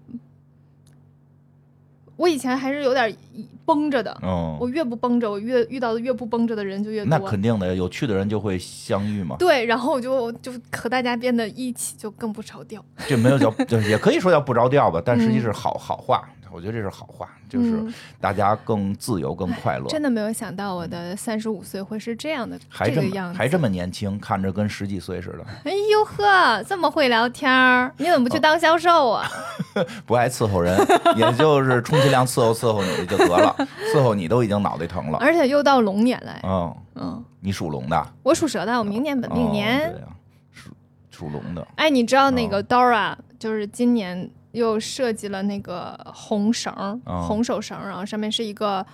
[2.18, 3.16] 我以前还是有点
[3.64, 7.08] 绷着的，嗯，我越不绷着，我越遇到的越不绷着的人就越多。
[7.08, 9.36] 那肯定的，有趣的人就会相遇嘛。
[9.38, 12.84] 对，然后我就就和大家变得一起，就更不着调。
[13.06, 16.28] 这没有叫，就也可以说叫不着调吧，但实际嗯是好好话。
[16.53, 19.86] 我觉得这是好话，就是嗯大家更自由、更快乐。
[19.88, 23.38] 真的没有想到我的三十五岁会是这样的还这么这个样子。
[23.38, 29.28] 还这么年轻，看着跟十几岁似的，哎呦呵，这么会聊天儿，你怎么不去当销售啊？
[30.07, 30.78] 不爱伺候人，
[31.16, 33.55] 也就是充其量伺候伺候你就得了，
[33.94, 35.18] 伺候你都已经脑袋疼了。
[35.18, 39.92] 而且又到龙年了，嗯，嗯，你属龙的，我属蛇的，我明年本命哦年。
[39.92, 40.07] 对呀，
[40.53, 40.70] 属
[41.11, 48.84] 属龙的，哎，你知道那哦个 Dora 就是今年又设计了那个红绳儿、哦红手绳，然后上面是一个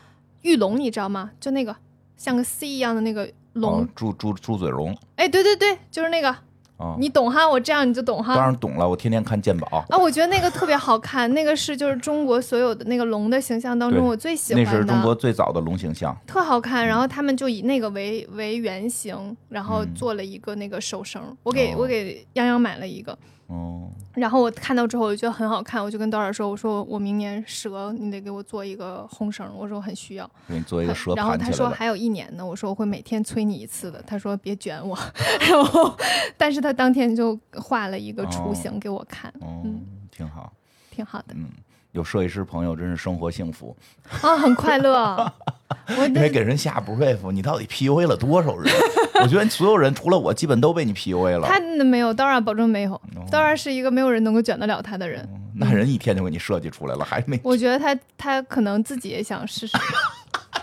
[0.43, 1.31] 玉龙，你知道吗？
[1.41, 1.75] 就那个
[2.17, 3.81] 像个 C 一样的那个龙。
[3.81, 6.29] 哦猪猪猪嘴龙哎，对对对，就是那个，
[6.77, 6.97] 啊。
[6.99, 7.49] 你懂哈？
[7.49, 8.45] 我这样你就懂哈当。
[8.45, 16.15] 然懂了，我天天看鉴宝，啊，我觉得那个特别好看，那个是就是中国所有的那个龙的形象当中我最喜欢的，那是中国最早的龙形象。
[16.27, 16.87] 特好看。
[16.87, 21.23] 然后他们就以那个为为原型，然后嗯做了一个那个手绳。
[21.45, 23.17] 我给、哦我给泱泱买了一个，
[23.47, 30.29] 哦，然后我看到之后我就觉得很好看，我就跟导演说，我说我明年蛇你得给我做一个红绳，我说我很需要。
[30.49, 31.37] 给你做一个蛇然后。
[31.37, 34.03] 他说还有一年呢，我说我会每天催你一次的。
[34.07, 34.99] 他说别卷我，
[35.49, 35.95] 然后
[36.37, 39.81] 但是他当天就画了一个雏形给我看，哦嗯，
[40.11, 40.53] 挺好。
[40.91, 41.49] 挺好的嗯，
[41.91, 43.77] 有设计师朋友真是生活幸福。
[44.23, 45.33] 啊，很快乐。
[45.99, 48.73] 我因为给人下 brief，你到底 PUA 了多少人？
[49.23, 51.49] 我觉得所有人除了我，基本都被你 PUA 了。
[51.49, 53.01] 他没有，当然保证没有，哦
[53.31, 55.29] 当然是一个没有人能够卷得了他的人。
[55.57, 59.79] 那人一天就给你设计出来了，还没，我觉得他他可能自己也想试试。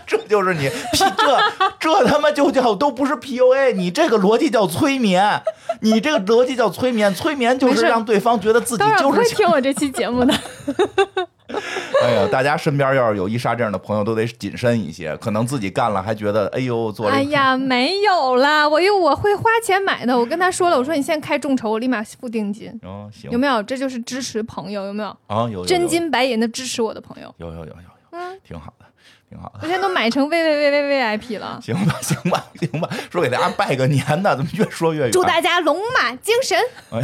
[0.06, 1.40] 这就是你 P 这
[1.80, 5.40] 这他妈就叫都不是 PUA，你这个逻辑叫催眠，
[5.80, 10.34] 你这个逻辑叫催眠，催眠就是让对方觉得自己当然不会就是听我这期节目的。
[12.02, 20.18] 哎呀，大家身边要是有伊莎这样的朋友，都得谨慎一些，可能自己干了还觉得哎呦做了，哎呀， 没有啦，我又我会花钱买的。
[20.18, 23.62] 我跟他说了，我说你现在开众筹，我立马付定金，哦行有没有？
[23.62, 25.64] 这就是支持朋友，有没有？
[25.64, 27.74] 真金白银的支持我的朋友，有有有有有，
[28.10, 28.81] 嗯，挺好的，
[29.32, 29.60] 挺好的。
[29.62, 31.58] 我现在都买成 V V V V V I P 了。
[31.62, 35.10] 行吧，行吧，行吧，说给大家拜个年呢，怎么越说越远？
[35.10, 36.58] 祝大家龙马精神，
[36.90, 37.00] 哎，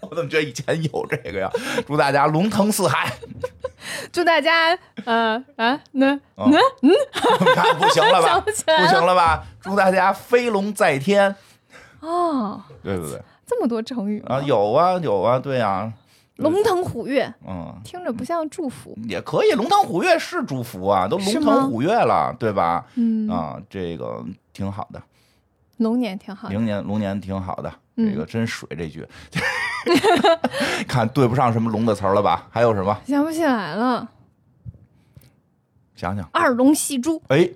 [0.00, 1.50] 我怎么觉得以前有这个呀？
[1.86, 3.12] 祝大家龙腾四海！
[4.10, 6.90] 祝大家呃啊那啊嗯，
[7.54, 8.40] 看不行了吧？
[8.40, 9.44] 不行了吧？
[9.60, 11.34] 祝大家飞龙在天！
[12.00, 15.92] 哦，对对对，这么多成语啊，有啊有啊，对呀、
[16.36, 18.96] 龙腾虎跃，嗯，听着不像祝福。
[19.08, 22.84] 也可以，龙腾虎跃是祝福啊，都龙腾虎跃了，对吧？
[22.94, 25.02] 嗯，啊，这个挺好的，
[25.78, 26.54] 龙年挺好的。
[26.54, 29.06] 明年龙年挺好的，嗯这个真水这句，
[30.86, 32.46] 看对不上什么龙的词儿了吧？
[32.50, 32.96] 还有什么？
[33.06, 34.08] 想不起来了，
[35.94, 37.48] 想想，二龙戏珠，哎，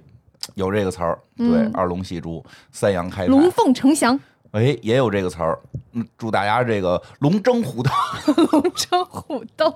[0.54, 4.18] 有这个词儿，对，嗯二龙戏珠，三阳开泰，龙凤呈祥，
[4.52, 5.58] 哎，也有这个词儿。
[5.92, 7.90] 嗯，祝大家这个龙争虎斗，
[8.52, 9.74] 龙争虎斗。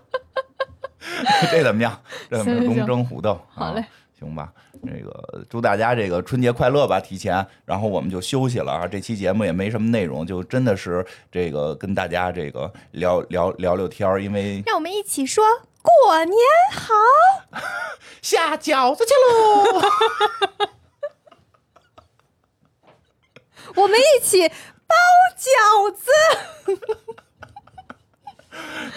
[1.50, 2.00] 这怎么样？
[2.30, 2.60] 这怎么样？
[2.62, 3.88] 行行龙争虎斗，好嘞啊，
[4.18, 4.52] 行吧。
[4.82, 8.86] 这个祝大家这个春节快乐吧，提前，然后我们就休息了啊。
[8.86, 15.44] 这期节目也没什么内容，就真的是这个跟大家这个聊聊聊聊天儿，因为让我们一起说
[15.82, 16.36] 过年
[16.72, 17.60] 好。
[18.22, 19.80] 下饺子去喽。
[23.76, 24.94] 我们一起包
[25.36, 26.10] 饺子。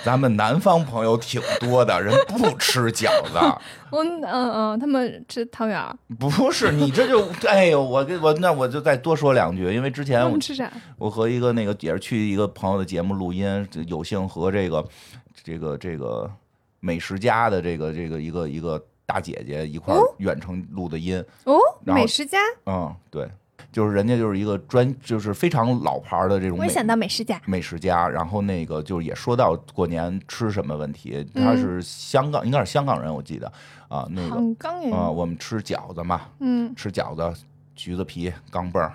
[0.03, 3.37] 咱们南方朋友挺多的，人不吃饺子。
[3.91, 10.69] 我嗯嗯，他们吃汤圆儿，不是你这就哎呦，我给我那我就再多说两句，因为之前我们吃啥？
[10.97, 14.85] 我和一个那个也是去一个朋友的节目录音，有幸和这个
[15.43, 16.29] 这个这个
[16.79, 23.29] 美食家的这个这个一个一个大姐姐一块远程录的音，哦，美食家，嗯，对，
[23.71, 27.41] 就是人家就是一个专就是非常老牌儿的这种美我也想到美食家。
[27.45, 33.51] 美食家，然后那个就是也说到过年吃什么问题，他嗯是香港，应该是香港人，我记得
[33.87, 37.41] 啊，那个啊，我们吃饺子嘛，嗯，吃饺子，
[37.75, 38.93] 橘子皮、钢镚儿。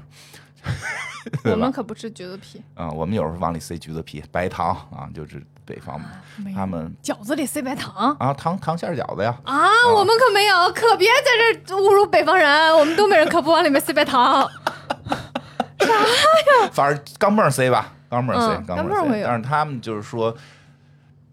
[1.42, 6.00] 对我们可不吃橘子皮，啊、我们有时候往里塞橘子皮、白糖啊，就是北方
[6.36, 9.68] 没有他们饺子里塞白糖啊，糖糖馅儿饺子呀，啊！
[9.94, 12.74] 我们可没有，可别在这侮辱北方人。
[12.76, 14.48] 我们东北人可不往里面塞白糖。
[15.80, 19.22] 啥呀反正钢镚塞吧，钢镚塞，嗯钢镚塞。
[19.22, 20.34] 但是他们就是说，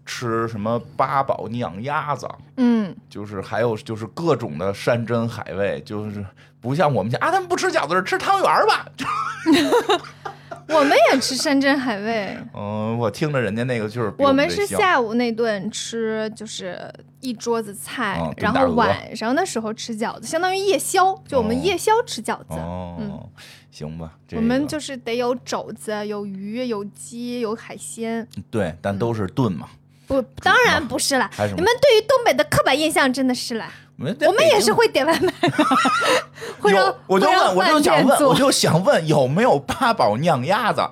[0.04, 6.24] 吃什么八宝酿鸭子，嗯，就是还有就是各种的山珍海味，就是
[6.66, 8.84] 不像我们家啊，他们不吃饺子是吃汤圆儿吧？
[10.68, 12.36] 我们也吃山珍海味。
[12.52, 22.54] 嗯，我听着人家那个就是比我们是下午那顿吃，就是一桌子菜，嗯然后晚上的时候吃饺子，相当于夜宵，就我们哦夜宵吃饺子。
[22.54, 23.28] 哦，
[23.70, 28.26] 行吧，这我们就是得有肘子、有鱼、有鸡、有海鲜。
[28.50, 29.68] 对，但都是炖嘛，
[30.08, 31.30] 不，当然不是啦。
[31.38, 35.64] 你们对于东北的刻板印象真的是啦，我们也是会点外卖的，
[36.60, 40.82] 会让有，我就问，我就想问，我就想问，有没有八宝酿鸭子？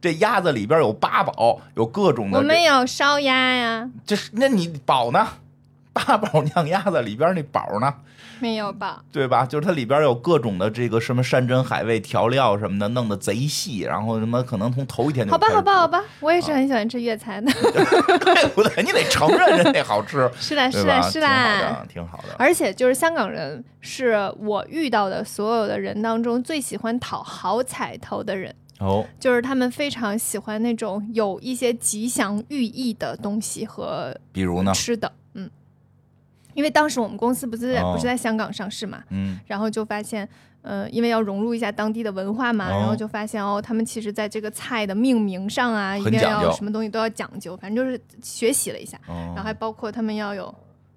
[0.00, 2.38] 这鸭子里边有八宝，有各种的。
[2.38, 5.26] 我们有烧鸭呀，这是那你宝呢？
[5.92, 7.94] 八宝酿鸭子里边那宝呢？
[8.40, 9.02] 没有吧？
[9.12, 9.44] 对吧？
[9.46, 17.50] 就是它里边有各种的这个什么山珍海味调料什么的，弄得贼细，然后什么可能从头一天就好吧，好吧，好，吧，我也是很喜欢吃粤菜 的。
[17.52, 18.82] 对不对？
[18.82, 21.00] 你得承认人家好吃，是啦，对吧？
[21.02, 21.80] 是的，是挺好啦。
[21.80, 22.34] 的，挺好的。
[22.38, 28.54] 而且就是香港人，是我遇到的所有的人当中最喜欢讨好彩头的人。
[28.78, 34.70] 哦，就是他们非常喜欢那种有一些吉祥寓意的东西和比如呢？
[34.74, 35.25] 吃的，嗯，
[36.56, 40.28] 因为当时我们公司不是、哦不是在香港上市嘛，嗯，然后就发现，
[40.62, 49.14] 呃，因为要融入一下当地的文化嘛，哦然后就发现哦，他们其实在这个菜的命名上啊，一定要什么东西都要讲究，反正就是学习了一下，哦。
[49.34, 50.52] 然后还包括他们要有，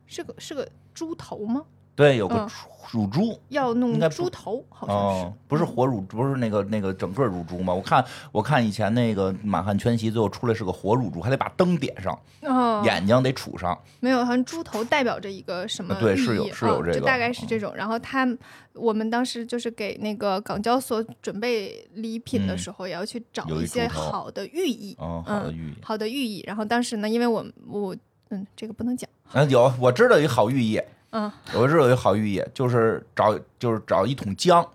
[0.07, 1.61] 是个是个猪头吗？
[1.99, 2.49] 对，有个嗯
[2.91, 3.37] 乳猪。
[3.49, 5.25] 要弄猪头，好像是。
[5.25, 7.73] 哦，不是活乳，不是那个那个整个乳猪吗？
[7.73, 13.77] 我看我看以前那个满汉全席最后出来是个活乳猪，还得把灯点上，哦，眼睛得杵上。
[13.99, 17.75] 没有，好像猪头代表着一个什么对寓意是有是有这个嗯就大概是这种。
[17.75, 18.25] 然后他
[18.73, 25.73] 我们当时就是给那个港交所准备礼品的时候，也要去找一一些好的寓意，嗯，好的寓意。
[25.83, 26.43] 好的寓意。
[26.47, 27.95] 然后当时呢，因为我我
[28.29, 34.65] 嗯，这个不能讲，嗯，有我知道有一好寓意，嗯我知道有一好寓意，就是找就是找一桶姜，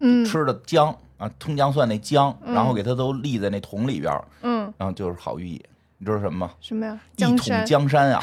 [0.00, 5.62] 嗯吃的姜啊，葱姜蒜那姜，嗯然后给它都立在那桶里边，嗯，然后就是好寓意。
[5.98, 6.52] 你知道什么吗？
[6.60, 6.98] 什么呀？
[7.16, 8.20] 一桶江山，啊！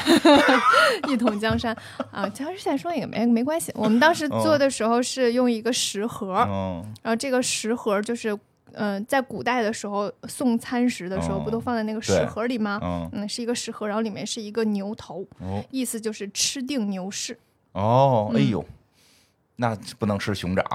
[1.08, 1.74] 一统江山
[2.12, 2.28] 啊！
[2.30, 3.72] 其实现在说也没没关系。
[3.74, 8.38] 我们当时做的时候是用一个食盒，嗯，然后这个食盒就是。
[8.74, 12.80] 嗯、在古代的时候送餐食的时候，哦不都放在那个食盒里吗？
[12.82, 17.38] 嗯嗯，是一个食盒，然后里面是一个牛头，哦意思就是吃定牛市。
[17.74, 18.66] 哦，哎嗯呦，
[19.58, 20.66] 那不能吃熊掌。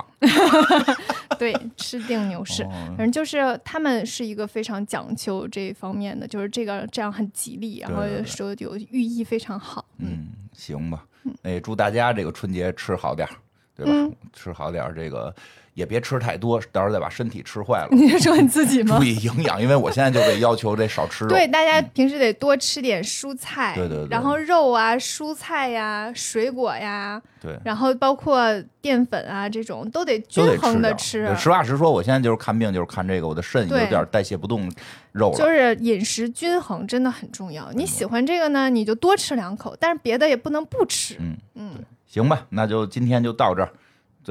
[1.39, 2.63] 对，吃定牛市。
[2.63, 9.85] 哦反正就是他们是一个非常讲究这方面的，就是这个这样很吉利，然后说有寓意非常好。
[9.99, 11.05] 嗯，行吧。
[11.43, 13.35] 那也祝大家这个春节吃好点儿，
[13.75, 13.93] 对吧？
[13.93, 15.35] 嗯吃好点儿，这个
[15.75, 17.89] 也别吃太多，到时候再把身体吃坏了。
[17.91, 19.05] 你是说你自己吗注？
[19.05, 21.31] 意营养，因为我现在就被要求得少吃肉。
[21.31, 28.49] 对，大家平时得多吃点蔬菜，对对对然后肉啊、蔬菜呀、水果呀，对然后包括
[28.81, 31.37] 淀粉啊这种都得均衡的点吃。
[31.37, 34.71] 实话实说，我现在就是看病，就是看这个，我的肾有对点代谢不动
[35.11, 35.37] 肉了。
[35.37, 37.73] 就是饮食均衡真的很重要。
[37.73, 41.17] 你喜欢这个呢，你就多吃两口，但是别的也不能不吃。
[41.19, 41.71] 嗯嗯，
[42.07, 43.69] 行吧，那就今天就到这儿。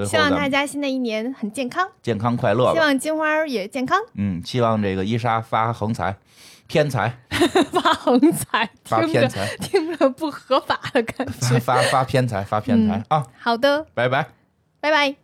[0.05, 2.79] 希望大家新的一年很健康，健康快乐希。
[2.79, 6.15] 望金花儿也健康，嗯，希望这个伊莎发横财，
[6.67, 7.17] 偏财，
[7.71, 11.59] 发横财， 发偏财，听着不合法的感觉。
[11.61, 13.25] 发发偏财，发偏财啊！
[13.39, 14.27] 好的，拜拜。
[14.79, 15.15] 拜拜。